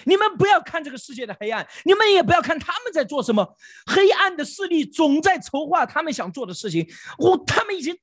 [0.03, 3.55] 你们不要看这个世界的黑暗，你们也不要看他们在做什么。
[3.85, 6.85] 黑暗的势力总在筹划他们想做的事情。
[7.17, 7.97] 我，他们已经，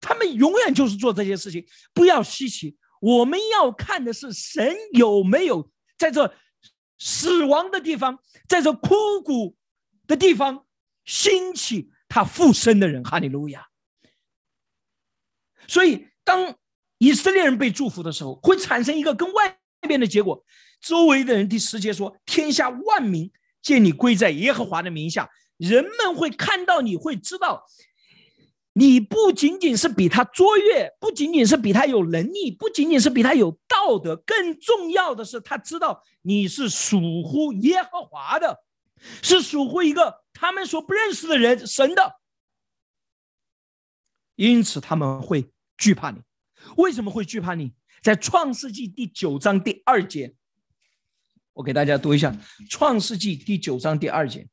[0.00, 2.76] 他们永远就是做这些事情，不要稀奇。
[3.00, 6.32] 我们要看的是神有没有在这
[6.98, 9.56] 死亡的地方，在这枯骨
[10.06, 10.64] 的地方
[11.10, 13.02] 兴起他复生的人。
[13.02, 13.66] 哈利路亚！
[15.66, 16.54] 所以，当
[16.98, 20.44] 以色列人被祝福的时候，会产生一个跟外边的结果。
[20.80, 27.66] 周围的人第十节说：“天下万民见你归在耶和华的名下，人们会看到你，会知道。”
[28.72, 38.62] 你不仅仅是比他卓越，不仅仅是比他有能力，不仅仅是比他有道德，更重要的是，他知道你是属乎耶和华的，
[39.22, 42.18] 是属乎一个他们所不认识的人神的，
[44.36, 46.22] 因此他们会惧怕你。
[46.78, 47.74] 为什么会惧怕你？
[48.02, 50.34] 在创世纪第九章第二节，
[51.52, 52.34] 我给大家读一下
[52.70, 54.48] 创世纪第九章第二节。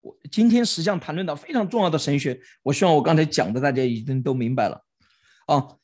[0.00, 4.82] 我今天实际上谈论到非常重要的神学，我希望我刚才讲的大家已经都明白了
[5.46, 5.76] 啊。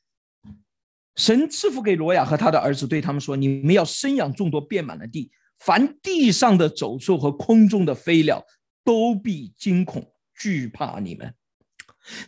[1.16, 5.31] 神赐福给罗亚和他的儿子，对他们说：“你们要生养众多，遍满了地，
[5.64, 8.44] 凡地上的走兽和空中的飞鸟，
[8.85, 11.35] 都必惊恐惧怕你们。”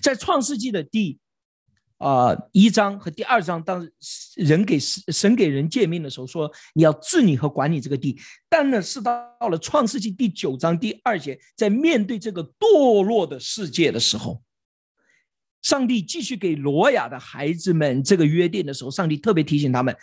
[0.00, 1.18] 在创世纪的第。
[1.98, 3.88] 啊，一章和第二章，当
[4.34, 8.20] 人给神给人诫命的时候，说你要治理和管理这个地。
[8.46, 14.42] 但呢，是到了创世纪第九章第二节，在面对这个堕落的世界的时候，
[15.62, 19.96] 上帝继续给罗亚的孩子们这个约定的时候，上帝特别提醒他们，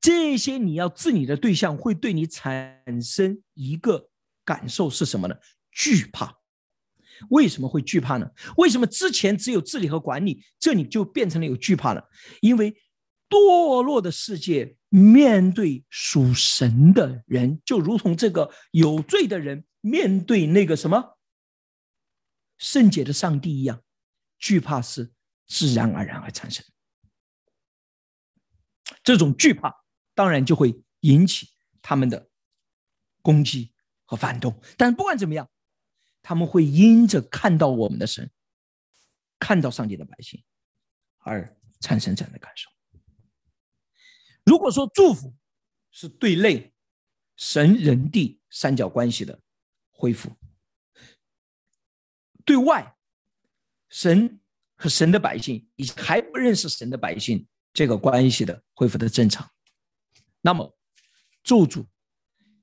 [0.00, 4.10] 这些你要治理的对象会对你产生一个
[4.44, 5.36] 感受是什么呢？
[5.70, 6.38] 惧怕。
[7.28, 8.30] 为什么会惧怕呢？
[8.56, 12.08] 为什么之前只有治理和管理，这里就变成了有惧怕了？
[12.40, 12.74] 因为
[13.28, 21.18] 堕落的世界面对属神的人，就如同这个有罪的人面对那个什么
[22.56, 23.82] 圣洁的上帝一样，
[24.38, 25.12] 惧怕是
[25.46, 26.64] 自然而然而产生。
[29.04, 29.84] 这种惧怕
[30.14, 31.48] 当然就会引起
[31.80, 32.28] 他们的
[33.22, 33.72] 攻击
[34.04, 34.60] 和反动。
[34.76, 35.48] 但是不管怎么样，
[36.22, 38.30] 他们会因着看到我们的神，
[39.38, 40.42] 看到上帝的百姓，
[41.18, 42.70] 而产生这样的感受。
[44.44, 45.34] 如果说祝福
[45.90, 46.72] 是对内
[47.36, 49.40] 神人地三角关系的
[49.90, 50.30] 恢复，
[52.44, 52.96] 对外
[53.88, 54.40] 神
[54.74, 59.48] 和神的百姓以及还不认识神的百姓这个关系的恢复的正常，
[60.40, 60.76] 那么
[61.42, 61.86] 咒诅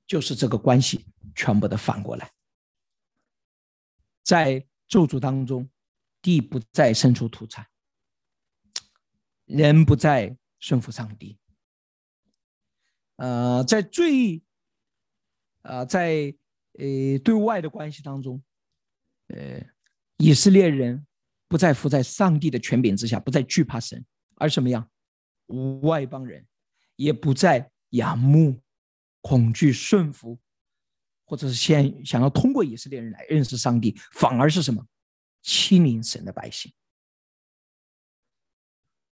[0.06, 2.32] 就是这个关系全部的反过来，
[4.22, 5.70] 在咒诅当中，
[6.20, 7.66] 地不再生出土产，
[9.44, 11.38] 人不再顺服上帝。
[13.16, 14.42] 呃，在最，
[15.62, 16.34] 呃，在
[16.74, 18.42] 呃对外的关系当中，
[19.26, 19.60] 呃，
[20.16, 21.06] 以色列人
[21.48, 24.04] 不再服在上帝的权柄之下，不再惧怕神，
[24.36, 24.88] 而什么样？
[25.82, 26.46] 外邦人
[26.98, 28.60] 也不再仰慕、
[29.20, 30.40] 恐惧、顺服，
[31.24, 34.84] 或者是先想要通过以色列人来认识上帝，反而是什么？
[35.40, 36.72] 欺凌神的百姓。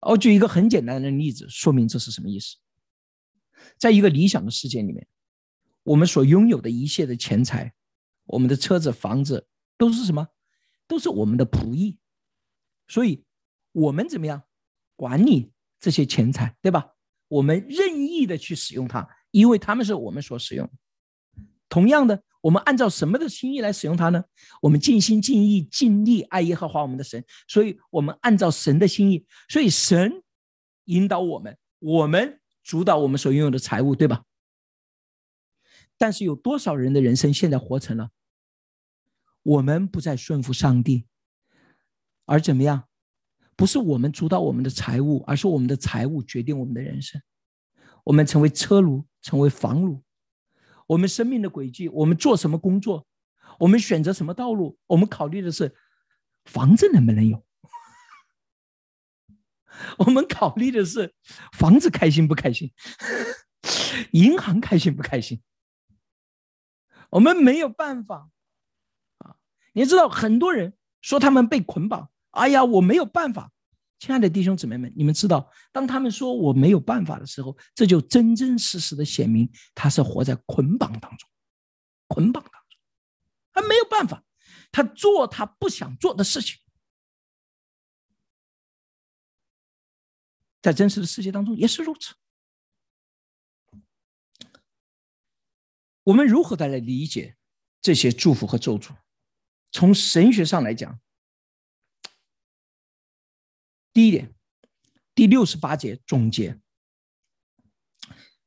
[0.01, 2.57] 我举一个很简单的例子，说明这是什么意思。
[3.79, 5.07] 在一个理想的世界里面，
[5.85, 7.73] 我们所拥有的一切的钱财，
[8.25, 9.47] 我们的车子、房子，
[9.79, 10.27] 都是什么？
[10.89, 12.01] 都是我们的仆役。
[12.89, 13.25] 所以，
[13.71, 14.43] 我们怎么样
[14.97, 16.96] 管理这些钱财，对吧？
[17.29, 20.71] 我们任意的去使用它，因为他们是我们所使用。
[21.69, 24.25] 同样的，我们按照什么的心意来使用它呢？
[24.63, 30.23] 我们尽心尽意尽力爱耶和华我们的神，所以我们按照神的心意，所以神
[30.85, 32.41] 引导我们，我们。
[32.67, 34.25] 主导我们所拥有的财物，对吧？
[35.97, 38.11] 但是有多少人的人生现在活成了
[39.45, 41.07] 我们不再顺服上帝，
[42.25, 42.89] 而怎么样？
[43.57, 47.21] 不是我们主导我们的财务，而是我们的财务决定我们的人生。
[48.05, 50.03] 我们成为车奴，成为房奴。
[50.87, 53.07] 我们生命的轨迹，我们做什么工作，
[53.59, 55.75] 我们选择什么道路，我们考虑的是
[56.45, 57.45] 房子能不能有。
[59.99, 61.15] 我们考虑的是
[61.53, 62.73] 房子开心不开心，
[64.13, 65.43] 银行开心不开心。
[67.11, 68.31] 我们没有办法
[69.19, 69.37] 啊！
[69.73, 73.51] 你知道，很多人说他们被捆绑，哎呀，我没有办法。
[73.99, 81.31] 亲爱的弟兄姊妹们，你们知道，当他们说我没有办法的时候，这就真真实实的显明他是活在捆绑当中，
[82.07, 82.79] 捆绑当中，
[83.55, 84.23] 他没有办法，
[84.71, 86.59] 他做他不想做的事情。
[90.61, 92.15] 在真实的世界当中也是如此。
[96.03, 97.37] 我们如何的来理解
[97.81, 98.95] 这些祝福和咒诅？
[99.73, 101.01] 从神学上来讲，
[103.97, 104.31] 第一点，
[105.15, 106.61] 第六十八节总结：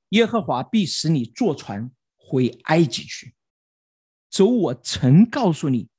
[0.10, 3.34] 耶和华必使你坐船回埃及去，
[4.30, 5.90] 走我曾告诉你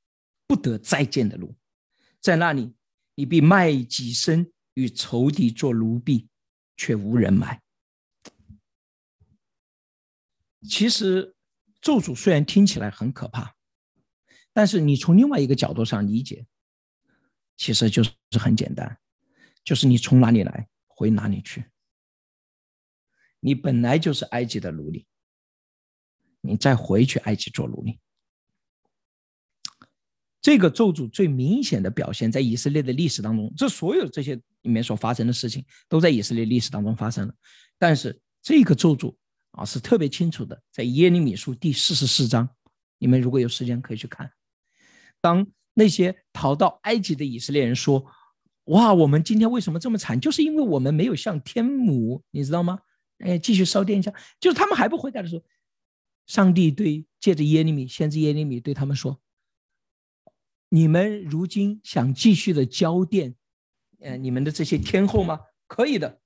[0.47, 1.53] 不得再见的路，
[2.21, 2.73] 在那里
[3.15, 4.49] 你必卖己身。
[4.75, 6.29] 与仇敌做奴婢，
[6.77, 7.61] 却无人买。
[10.61, 11.35] 其实
[11.81, 13.53] 咒诅虽然听起来很可怕，
[14.53, 16.47] 但是你从另外一个角度上理解，
[17.57, 18.97] 其实就是很简单，
[19.63, 21.65] 就是你从哪里来，回哪里去。
[23.39, 25.07] 你本来就是埃及的奴隶，
[26.41, 27.99] 你再回去埃及做奴隶。
[30.41, 37.33] 这个咒诅最明显的表现在以色列的历史当中，这所有这些里面所发生的事情都在以色列历史当中发生了。
[37.77, 39.15] 但是这个咒诅
[39.51, 42.49] 啊是特别清楚的，在耶利米书第四十四章，
[42.97, 44.31] 你们如果有时间可以去看。
[45.19, 48.03] 当那些逃到埃及的以色列人说
[48.65, 50.19] ：“哇，我们今天为什么这么惨？
[50.19, 52.79] 就是因为我们没有向天母，你知道吗？
[53.19, 55.43] 哎，继续烧殿香。”就是他们还不回答的时候，
[56.27, 59.19] 上帝对借着耶利米先知耶利米对他们说。
[60.69, 63.33] 你们如今想继续的交奠，
[63.99, 65.39] 呃，你们的这些天后吗？
[65.67, 66.21] 可以的，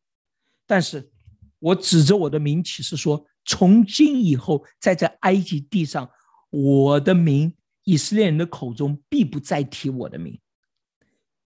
[0.68, 1.12] 但是
[1.60, 6.10] 我指着我的名启示说，从今以后，在这埃及地上，
[6.50, 7.56] 我的名，
[7.86, 10.40] 以色列人的口中必不再提我的名。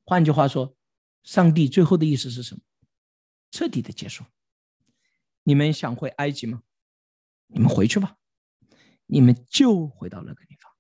[0.05, 0.75] 换句话说，
[1.23, 2.61] 上帝最后的意思是什么？
[3.51, 4.25] 彻底的结束。
[5.43, 6.63] 你们想回埃及吗？
[7.47, 8.19] 你们回去吧，
[9.07, 10.71] 你们就回到那个地方。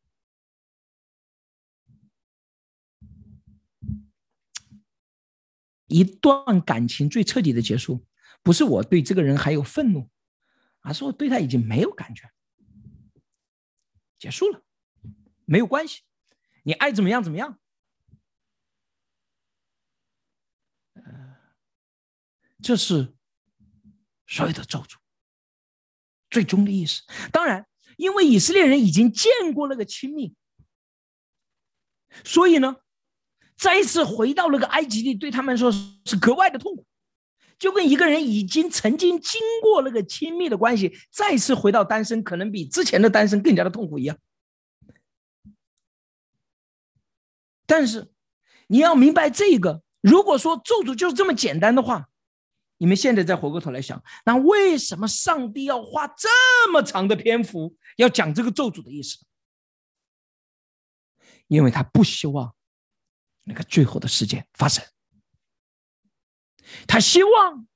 [5.86, 8.06] 一段感情最彻底的结束，
[8.42, 10.10] 不是我对这个人还有愤怒，
[10.80, 12.30] 而是我对他已经没有感觉，
[14.18, 14.62] 结束了，
[15.46, 16.02] 没有关系，
[16.64, 17.58] 你爱怎么样怎么样。
[22.62, 23.14] 这是
[24.26, 24.96] 所有的咒诅。
[26.30, 27.02] 最终的意思，
[27.32, 30.34] 当然，因为以色列人已经见过那个亲密，
[32.22, 32.76] 所以呢，
[33.56, 36.86] 再一次回到那个埃及地，对他们说是格外的痛苦，
[37.58, 44.18] 就跟一个人已经曾经经过那个亲密的关系，再次回到单身，可能比之前的单身更加的痛苦一样。
[47.64, 48.12] 但是，
[48.66, 52.10] 你要明白这个，如果说咒诅就是这么简单的话。
[52.80, 56.28] 你们现在再回过头来想，那为什么上帝要花这
[56.72, 59.18] 么长的篇幅要讲这个咒诅的意思？
[61.48, 62.54] 因为他不希望
[63.44, 64.84] 那个最后的事件发生，
[66.86, 67.66] 他希望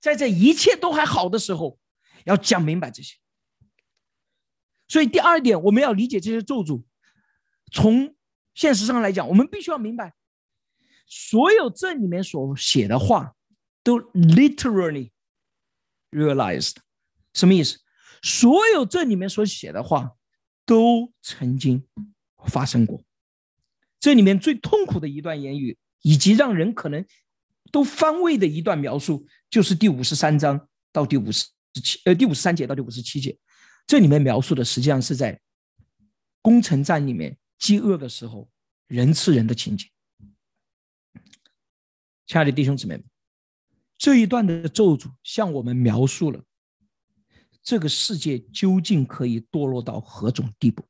[0.00, 1.78] 在这一切都还好的时候
[2.24, 3.16] 要讲明白这些。
[4.86, 6.84] 所以第二点，我们要理解这些咒诅，
[7.72, 8.14] 从
[8.54, 10.14] 现实上来讲，我们必须要明白，
[11.06, 13.35] 所有这里面所写的话。
[13.86, 15.12] 都 literally
[16.10, 16.74] realized，
[17.34, 17.78] 什么意思？
[18.20, 20.16] 所有这里面所写的话，
[20.64, 21.86] 都曾经
[22.48, 23.04] 发生过。
[24.00, 27.06] 这里面最痛苦的一段言语，以及让人可能
[27.70, 33.38] 都翻胃的一段描述，就是第五十三章到第五十七，呃，第五十三节到第五十七节。
[33.86, 35.40] 这里面描述的实际上是在
[36.42, 38.50] 攻城战里面饥饿的时候，
[38.88, 39.88] 人吃人的情景。
[42.26, 43.04] 亲爱的弟兄姊妹们。
[43.98, 46.44] 这一段的咒诅向我们描述了
[47.62, 50.84] 这个世界究竟可以堕落到何种地步？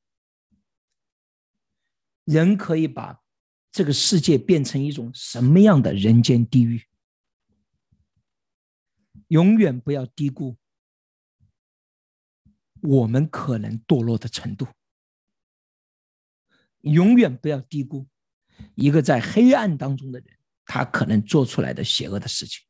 [2.25, 3.23] 人可以把
[3.71, 6.83] 这个世界变成一种什么样的人间地狱？
[9.29, 10.57] 永远不要低估
[12.83, 14.67] 我们可能堕落的程度，
[16.83, 18.07] 永远不要低估
[18.75, 22.65] 一个在黑暗当中的人，他可能做出来的邪恶的事情。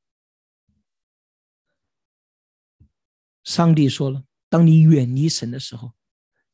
[3.47, 5.93] 上帝说了：“当你远离神的时候，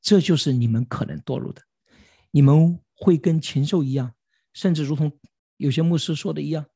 [0.02, 1.62] 这就是你们可能堕入的。
[2.30, 4.14] 你们会跟禽兽一样，
[4.52, 5.18] 甚至如同
[5.56, 6.66] 有些牧师说的一样，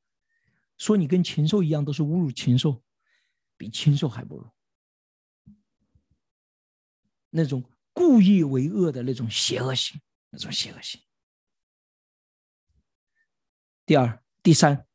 [0.79, 2.83] 说你跟禽兽一样，都是侮辱禽兽，
[3.59, 4.49] 比禽兽还不如。
[7.29, 7.63] 那种
[7.93, 10.01] 故意为恶的那种邪恶性，
[10.31, 10.99] 那种邪恶性。
[13.85, 14.87] 第二、第三，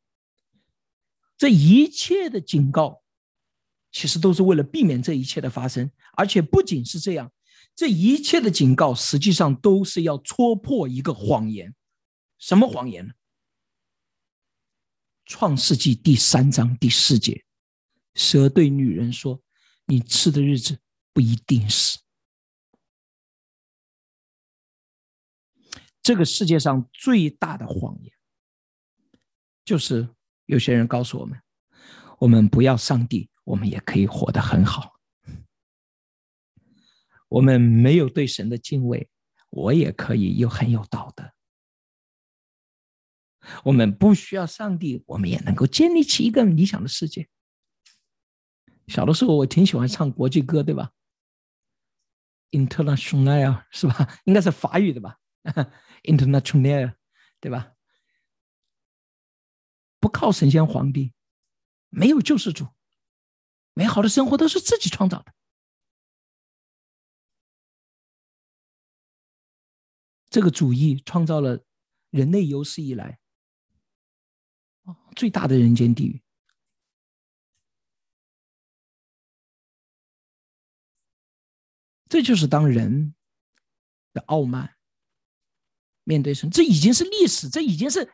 [1.38, 3.00] 这一切的警告。”
[3.92, 7.30] 其实都是为了避免这一切的发生，而且不仅是这样，
[7.76, 11.74] 这一切的警告实际上都是要戳破一个谎言。
[12.38, 13.12] 什么谎言呢？
[15.26, 17.44] 创世纪第三章第四节，
[18.14, 19.40] 蛇对女人说
[19.86, 20.78] ：“你吃的日子
[21.12, 22.00] 不一定死。”
[26.02, 28.12] 这个世界上最大的谎言，
[29.64, 30.08] 就是
[30.46, 31.40] 有些人告诉我们
[32.18, 34.98] ：“我们不要上帝。”我们也可以活得很好。
[37.28, 39.08] 我们没有对神的敬畏，
[39.50, 41.32] 我也可以又很有道德。
[43.64, 47.28] 我们不需要上帝，我们也能够建立起一个理想的世界。
[48.86, 50.92] 小的时候，我挺喜欢唱国际歌，对吧
[52.50, 54.20] ？International 是吧？
[54.24, 55.18] 应该是法语的吧
[56.02, 56.94] ？International
[57.40, 57.72] 对吧？
[59.98, 61.12] 不靠神仙皇帝，
[61.88, 62.66] 没有救世主。
[63.74, 65.34] 美好的生活都是自己创造的。
[70.28, 71.64] 这个主义创造了
[72.10, 73.18] 人类有史以来
[75.14, 76.22] 最大的人间地狱。
[82.08, 83.14] 这就是当人
[84.12, 84.76] 的傲慢
[86.04, 88.12] 面对神，这已经是历史，这已经是。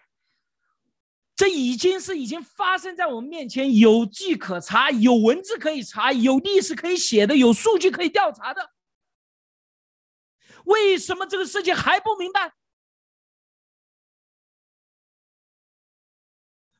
[1.39, 8.73] 这已经是已经发生在我们面前，有迹可查，有文字可以查，有历史可以写的，有数据可以调查的。
[10.65, 12.55] 为什么这个世界还不明白？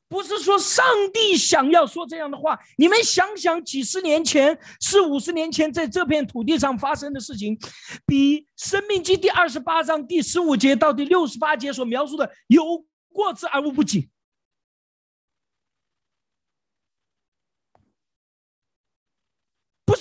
[0.09, 0.85] 不是说上
[1.15, 7.57] 帝想要说这样的话，你们想想，几十年前、四五十年前，在这片土地上发生的事情，
[8.05, 14.11] 比《生命记》第二十八章第十五节到第六十八节所描述的有过之而无不及。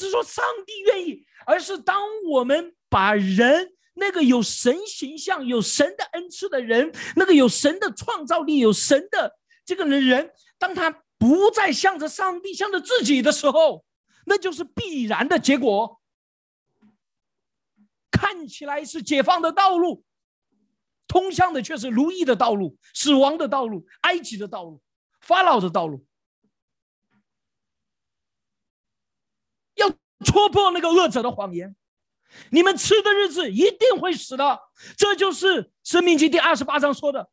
[0.08, 2.02] 是说上帝愿意，而是当
[2.32, 13.84] 我们把人那个有神形象、有神的恩赐的人，那个有神的创造力、有神的这个人，当他不再向着上帝、向着自己的时候，
[14.26, 16.00] 那就是必然的结果。
[18.10, 20.04] 看起来是解放的道路，
[21.08, 24.82] 通向的却是奴役的道路、死亡的道路、埃及的道路、
[25.22, 26.07] 法老的道路。
[30.26, 31.76] 戳破那个恶者的谎言。
[32.52, 34.60] 你们吃的日子一定会死的，
[34.98, 37.30] 这就是《生命经》第二十八章说的，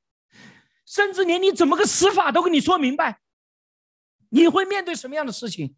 [0.87, 3.20] 甚至连你怎么个死法都跟你说明白。
[4.30, 5.74] 你会面对什么样的事情？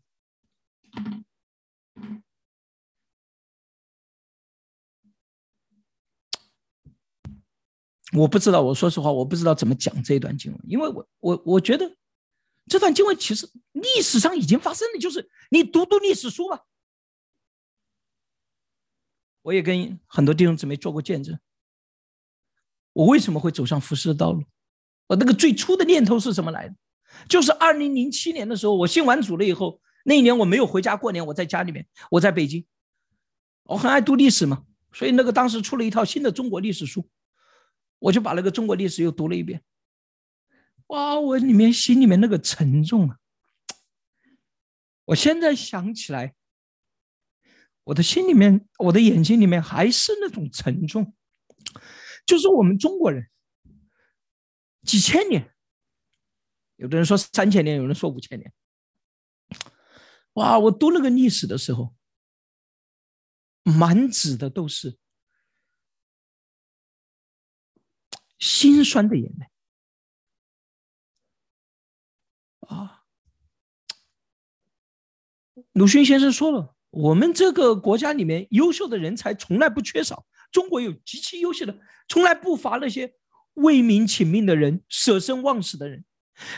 [8.12, 11.96] 我不知道，我说实话，我不知道怎么讲这一段经文，因为我我我觉得
[12.66, 16.62] 这段经文其实历史上已经发生的，就是你读读历史书吧。
[19.46, 21.38] 我也跟很多弟兄姊妹做过见证。
[22.92, 24.42] 我为什么会走上服侍的道路？
[25.06, 26.74] 我那个最初的念头是什么来的？
[27.28, 32.66] 就是二零零七年的时候，我信完主了以后，那一年我没有回家过年，我在家里面，我在北京。
[33.62, 37.08] 我很爱读历史嘛，所以那个当时出了一套新的中国历史书，
[38.00, 39.62] 我就把那个中国历史又读了一遍。
[40.88, 43.18] 哇，我里面心里面那个沉重啊！
[45.04, 46.34] 我现在想起来。
[47.86, 51.14] 我的心里面，我的眼睛里面还是那种沉重，
[52.26, 53.30] 就是我们中国人
[54.82, 55.54] 几千年，
[56.74, 58.52] 有的人说三千年，有人说五千年。
[60.32, 60.58] 哇！
[60.58, 61.94] 我读那个历史的时候，
[63.62, 64.98] 满纸的都是
[68.40, 69.46] 心酸的眼泪
[72.68, 73.04] 啊！
[75.70, 76.75] 鲁迅先生说了。
[76.96, 81.78] 我们这个国家里面优秀的人才从来不缺少，中国有极其优秀的，
[82.08, 83.12] 从来不乏那些
[83.54, 86.02] 为民请命的人、舍生忘死的人。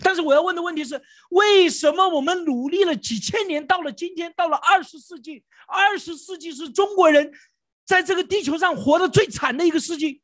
[0.00, 7.32] 但是我要问的问题是：为什么我们努力了几千年，到了今天，到了二十世纪，二十世纪是中国人
[7.84, 10.22] 在这个地球上活得最惨的一个世纪？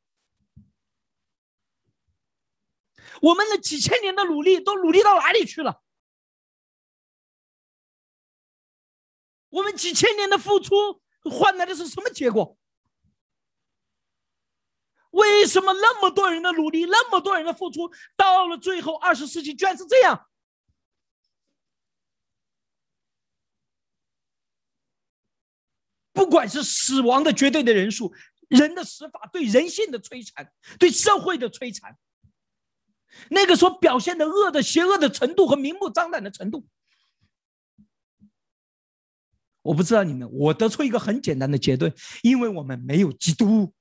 [3.20, 5.82] 我们的几千年的努力都努力到哪里去了？
[9.54, 10.74] 我们几千年的付出
[11.30, 12.58] 换来的是什么结果？
[15.10, 20.28] 为什么那么多人的努力，那么多人的付出，到了最后二十世纪居然是这样？
[26.12, 28.12] 不管是死亡的绝对的人数，
[28.48, 31.96] 人的死法对人性的摧残，对社会的摧残，
[33.30, 36.66] 那个所表现的恶的邪恶的程度和明目张胆的程度。
[39.64, 41.90] 我不知道你们，我得出一个很简单的结论：
[42.22, 43.72] 因为我们没有基督，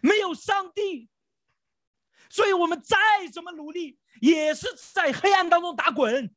[0.00, 1.10] 没有上帝，
[2.30, 2.96] 所以我们再
[3.30, 6.34] 怎么努力，也是在黑暗当中打滚，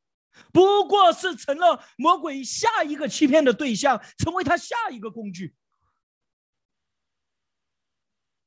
[0.52, 5.54] 不过是成了魔鬼下一个欺骗的对象，成为他下一个工具。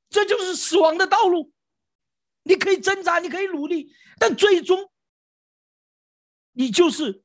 [0.08, 1.52] 这就是死亡的道路。
[2.44, 4.92] 你可以挣扎，你可以努力，但最终，
[6.52, 7.24] 你就是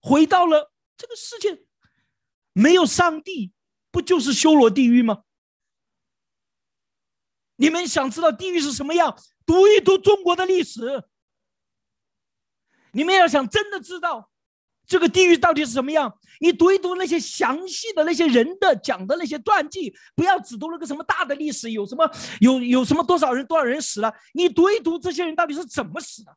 [0.00, 0.71] 回到了。
[0.96, 1.64] 这个世界
[2.52, 3.52] 没有上帝，
[3.90, 5.24] 不就是修罗地狱吗？
[7.56, 9.16] 你们想知道地狱是什么样？
[9.46, 10.80] 读一读中国的历史。
[12.92, 14.30] 你们要想真的知道
[14.86, 26.36] 这个地狱到底是什么样，你读一读那些详细的那些人的讲的那些传记，不要只读那个什么大的历史，有什么有有什么多少人多少人死了，你读一读这些人到底是怎么死的，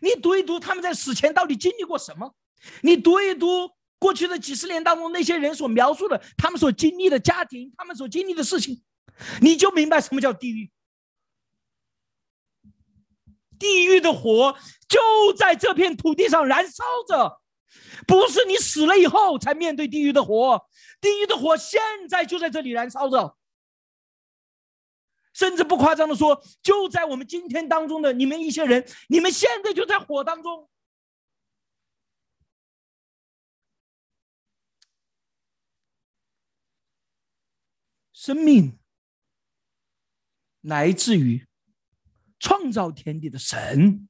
[0.00, 2.34] 你读一读他们在死前到底经历过什么，
[2.82, 3.70] 你读一读。
[3.96, 8.82] 过去的几十年当中，那些人所描述的，他们所经历的家庭，他们所经历的事情，
[9.40, 10.70] 你就明白什么叫地狱。
[13.58, 14.54] 地狱的火
[14.86, 17.40] 就在这片土地上燃烧着，
[18.06, 20.60] 不是你死了以后才面对地狱的火，
[21.00, 23.38] 地狱的火现在就在这里燃烧着。
[25.32, 30.68] 甚至不夸张的说，就在我们今天当中的你们一些人，你们现在就在火当中。
[38.24, 38.78] 生命
[40.62, 41.46] 来自于
[42.38, 44.08] 创造天地的神，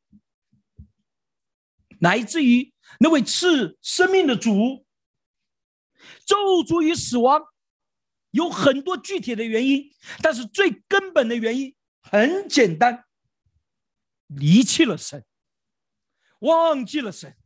[1.99, 4.87] 来自于那位赐生命的主。
[6.25, 7.43] 咒诅与死亡
[8.31, 9.93] 有很多具体的原因，
[10.23, 13.05] 但是最根本的原因很简单：
[14.29, 15.27] 离弃了神，
[16.39, 17.37] 忘记了神。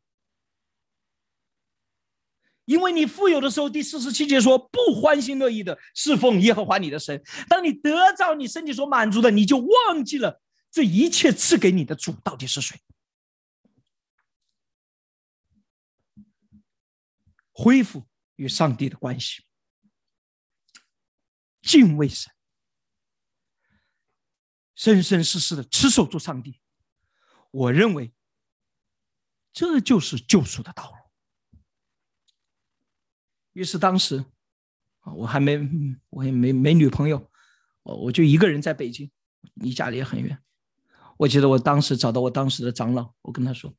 [2.68, 7.24] 因为你富有的时候，第四十七节说不欢心乐意的侍奉耶和华你的神。
[7.48, 12.78] 当你得到你身体所满足的，你就忘记了这一切赐给你的主到底是谁。
[17.52, 18.06] 恢复
[18.36, 19.42] 与上帝的关系，
[21.62, 22.30] 敬畏神，
[24.74, 26.60] 生生世世的持守住上帝。
[27.50, 28.12] 我认为，
[29.54, 30.97] 这就是救赎的道路。
[33.58, 34.24] 于是当时
[35.00, 35.58] 啊，我还没，
[36.10, 37.28] 我也没没女朋友，
[37.82, 39.10] 我我就一个人在北京，
[39.54, 40.38] 离家里也很远。
[41.16, 43.74] 我记得我当时找到我当时的长老，我跟他说：“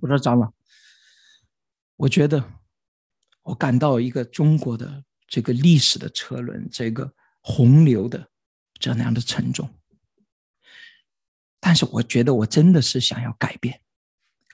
[0.00, 0.50] 我说长老，
[1.96, 2.42] 我觉得
[3.42, 8.30] 我感到一个中国的这个历史的车轮，这个洪流的
[8.78, 9.68] 这样的沉重。
[11.60, 13.82] 但是我觉得我真的是想要改变，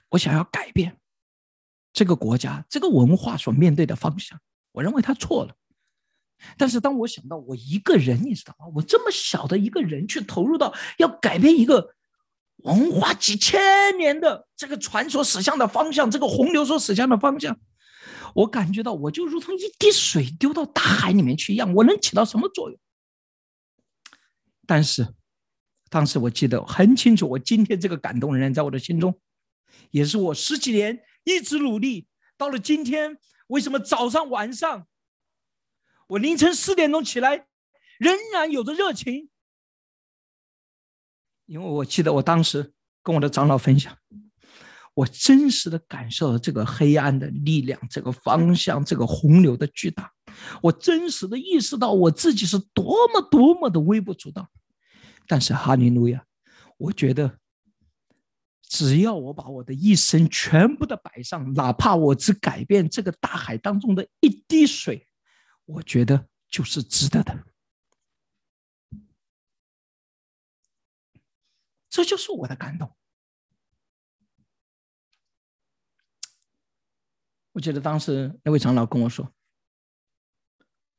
[0.09, 1.01] 我想要改变
[1.95, 4.39] 这个国家这个文化所面对的方向。
[4.73, 5.55] 我认为他错了。”
[6.59, 8.67] 但是当我想到我一个人，你知道吗？
[8.75, 11.95] 我这么小的一个人，去投入到要改变一个
[12.57, 17.59] 文化几千年的这个船所驶向的方向，这个洪流所驶向的方向，
[18.35, 22.79] 我感觉到我就如同一滴水丢到大海里面去一样，我能起到什么作用？
[24.67, 25.15] 但是
[25.89, 29.19] 当时我记得很清楚，我今天这个感动仍然在我的心中，
[29.91, 32.07] 也是我十几年一直努力，
[32.37, 33.19] 到了今天，
[33.49, 34.87] 为什么早上晚上？
[36.09, 37.47] 我凌晨四点钟起来，
[37.99, 39.31] 仍然有着热情，
[41.47, 42.73] 因为我记得我当时
[43.03, 43.97] 跟我的长老分享，
[44.93, 50.13] 我真实的感受了这个黑暗的力量，这个方向，这个洪流的巨大，
[50.63, 54.51] 我真实的意识到我自己是多么多么的微不足道。
[55.27, 56.23] 但是哈利路亚，
[56.77, 57.39] 我觉得
[58.75, 65.07] 只要我把我的一生全部的摆上，哪怕我只改变这个大海当中的一滴水。
[65.65, 67.47] 我觉得就是值得的，
[71.89, 72.97] 这就是我的感动。
[77.53, 79.33] 我记得当时那位长老跟我说：“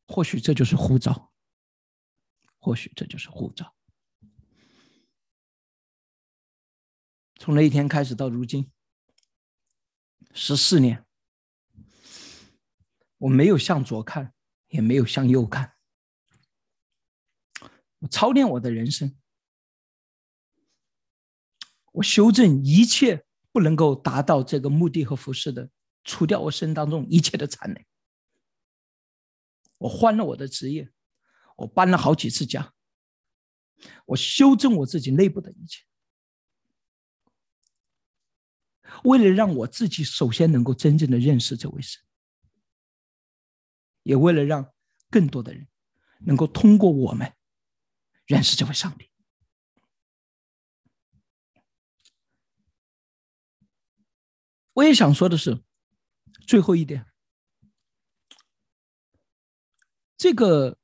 [0.07, 1.34] 或许这就是护照，
[2.57, 3.76] 或许这就是护照。”
[7.46, 8.72] 从那一天开始到如今，
[10.34, 11.06] 十四年，
[13.20, 14.34] 我没有向左看。
[14.70, 15.76] 也没有向右看，
[18.00, 19.16] 我操练我的人生，
[21.93, 23.24] 我修正一切
[23.54, 25.70] 不能够达到这个目的和服饰的，
[26.04, 27.86] 除掉我身当中一切的残累。
[29.78, 30.91] 我换了我的职业，
[31.58, 32.74] 我搬了好几次家，
[34.08, 35.86] 我修正我自己内部的一切，
[39.04, 42.02] 为了让我自己首先能够真正的认识这位神。
[44.04, 44.72] 也为了让
[45.10, 45.68] 更多的人
[46.20, 47.34] 能够通过我们
[48.28, 49.10] 认识这位上帝，
[54.74, 55.64] 我也想说的是，
[56.46, 57.06] 最后一点，
[60.18, 60.78] 这个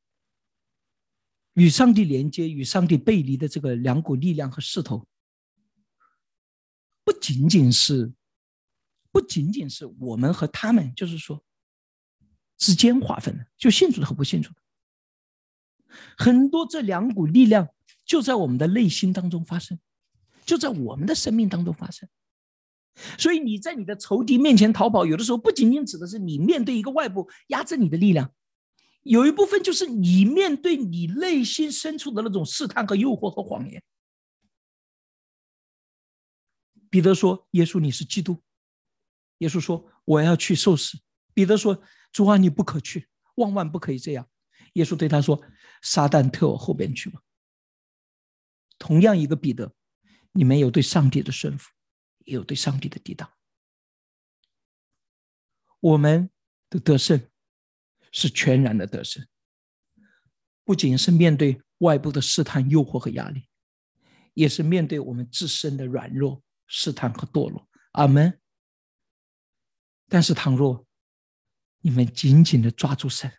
[1.54, 5.08] 与上帝连接、与上帝背离的这个两股力量和势头，
[7.04, 8.12] 不仅仅是，
[9.12, 11.44] 不仅仅是我们和他们，就是说。
[12.58, 14.56] 之间划分的，就信主的和不信主的，
[16.16, 17.68] 很多这两股力量
[18.06, 19.80] 就在我们的内心当中发生，
[20.46, 22.08] 就在我们的生命当中发生。
[23.18, 28.32] 所以你在你的仇敌面前逃跑，有的时候不仅仅指的是你面对一个外部压制你的力量，
[29.02, 33.82] 有一部分就是你面对你内心深处的那种试探和诱惑和谎言。
[36.92, 38.44] 彼得说：“耶稣，你是基督。”
[39.40, 41.00] 耶稣说：“我要去受死。”
[41.34, 41.84] 彼得说。
[42.14, 44.30] 主啊，你不可去，万万不可以这样。
[44.74, 45.42] 耶稣对他说
[45.82, 47.22] ：“撒旦退我后边去吧。”
[48.78, 49.74] 同样一个彼得，
[50.34, 51.70] 你们有对上帝的顺服，
[52.26, 53.32] 也有对上帝的抵挡。
[55.80, 56.30] 我们
[56.70, 57.26] 的得胜
[58.12, 59.26] 是全然的得胜，
[60.66, 63.48] 不仅是面对外部的试探、诱惑和压力，
[64.34, 66.44] 也是面对我们自身的软弱、
[66.74, 67.68] 试探和堕落。
[67.92, 68.40] 阿门。
[70.08, 70.88] 但是倘若，
[71.80, 73.32] 你们紧紧的抓住神，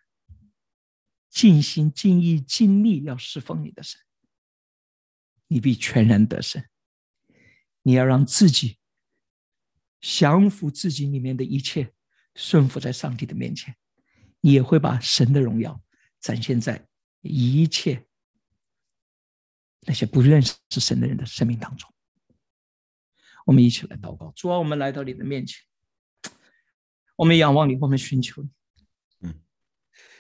[1.31, 4.01] 尽心尽意尽力要侍奉你的神，
[5.49, 6.63] 你必全然得胜。
[7.83, 8.79] 你要让自己
[10.01, 11.93] 降服自己里面的一切，
[12.35, 13.75] 顺服在上帝的面前，
[14.41, 15.83] 你也会把神的荣耀
[16.21, 16.87] 展现在
[17.21, 18.07] 一切
[19.81, 21.93] 那些不认识神的人的生命当中。
[23.45, 25.61] 我们一起来祷告，主啊，我们来到你的面前。
[27.17, 28.49] 我们仰望你，我们寻求你。
[29.23, 29.35] 嗯，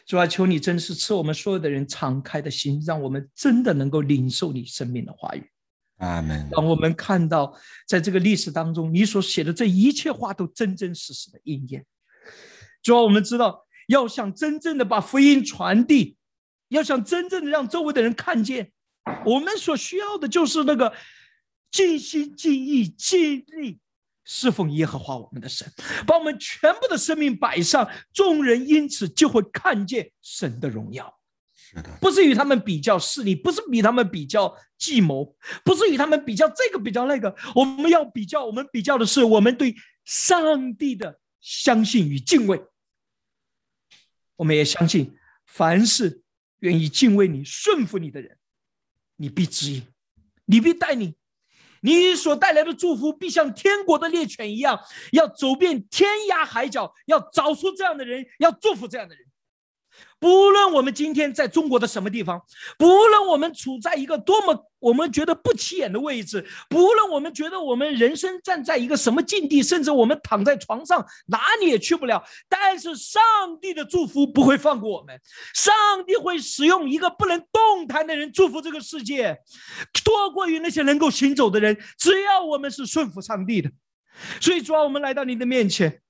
[0.07, 5.51] 主啊，求你真是赐我们所有的人敞开的心，让我们真的能够领受你生命的话语。
[5.99, 6.49] 阿门。
[6.51, 7.57] 让我们看到，
[7.87, 11.87] 在这个历史当中，你所写的这一切话都真真实实的应验。
[12.83, 16.17] 主啊，我们知道，要想真正的把福音传递，
[16.69, 18.73] 要想真正的让周围的人看见，
[19.25, 20.93] 我们所需要的就是那个
[21.73, 23.81] 尽心尽意尽力。
[24.25, 25.69] 侍奉耶和华我们的神，
[26.07, 31.19] 把我们全部的生命摆上，众人因此就会看见神的荣耀。
[32.01, 37.35] 不是与他们比较势力，不是与他们比较计谋，不是与他们比较这个比较那个。
[37.55, 42.63] 我们要比较，我们比较的是我们对上帝的相信与敬畏。
[44.37, 45.17] 我们也相信，
[45.47, 46.23] 凡是
[46.61, 48.39] 愿意敬畏你、顺服你的人，
[49.17, 49.83] 你必指引，
[50.45, 51.13] 你必带领。
[51.83, 54.81] 你所带来的祝福，必像天国的猎犬一样，
[55.13, 59.25] 要走遍天涯海角，要找出这样的人，要祝福这样的人。
[60.19, 62.41] 不论我们今天在中国的什么地方，
[62.79, 73.21] 不论我们处在一个多么我们觉得不起眼的位置，不论我们觉得我们人生站在一个什么境地，甚至我们躺在床上哪里也去不了，但是上
[73.61, 75.21] 帝的祝福不会放过我们，
[75.55, 75.75] 上
[76.07, 79.39] 帝会使用一个不能动弹的人祝福这个世界，
[80.05, 81.77] 多过于那些能够行走的人。
[81.99, 83.71] 只要我们是顺服上帝的，
[84.41, 86.01] 所以主要我们来到你的面前，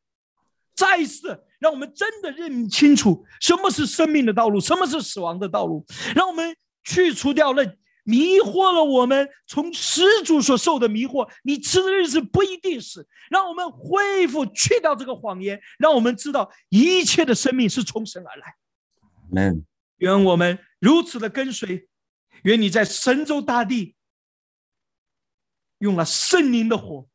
[0.75, 1.45] 再一次。
[1.63, 5.87] 让我们真的认清楚什么是生命的道路，什么是死亡的道路。
[6.13, 7.65] 让我们去除掉那
[8.03, 11.31] 迷惑了我们从始祖所受的迷惑。
[11.45, 13.07] 你吃的日子不一定是。
[13.31, 18.57] 让我们恢复去掉这个谎言，让我们知道一切的生命是从神而来。
[19.31, 19.65] 门，
[19.99, 21.89] 愿我们如此的跟随。
[22.43, 23.95] 愿你在神州大地
[25.79, 27.07] 用了圣灵的火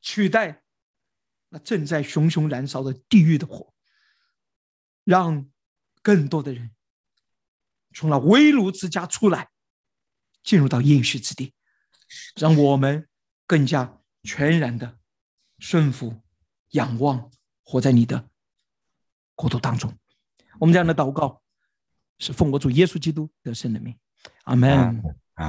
[0.00, 0.62] 取代。
[1.50, 3.74] 那正在熊熊燃烧的地狱的火，
[5.04, 5.50] 让
[6.00, 6.70] 更多的人
[7.92, 9.50] 从那危炉之家出来，
[10.42, 11.52] 进入到应许之地，
[12.36, 13.08] 让我们
[13.46, 14.98] 更加全然的
[15.58, 16.22] 顺服、
[16.70, 17.30] 仰望，
[17.64, 18.30] 活在你的
[19.34, 19.92] 国度当中。
[20.60, 21.42] 我们这样的祷告，
[22.18, 23.98] 是奉我主耶稣基督得胜的名，
[24.44, 25.02] 阿门。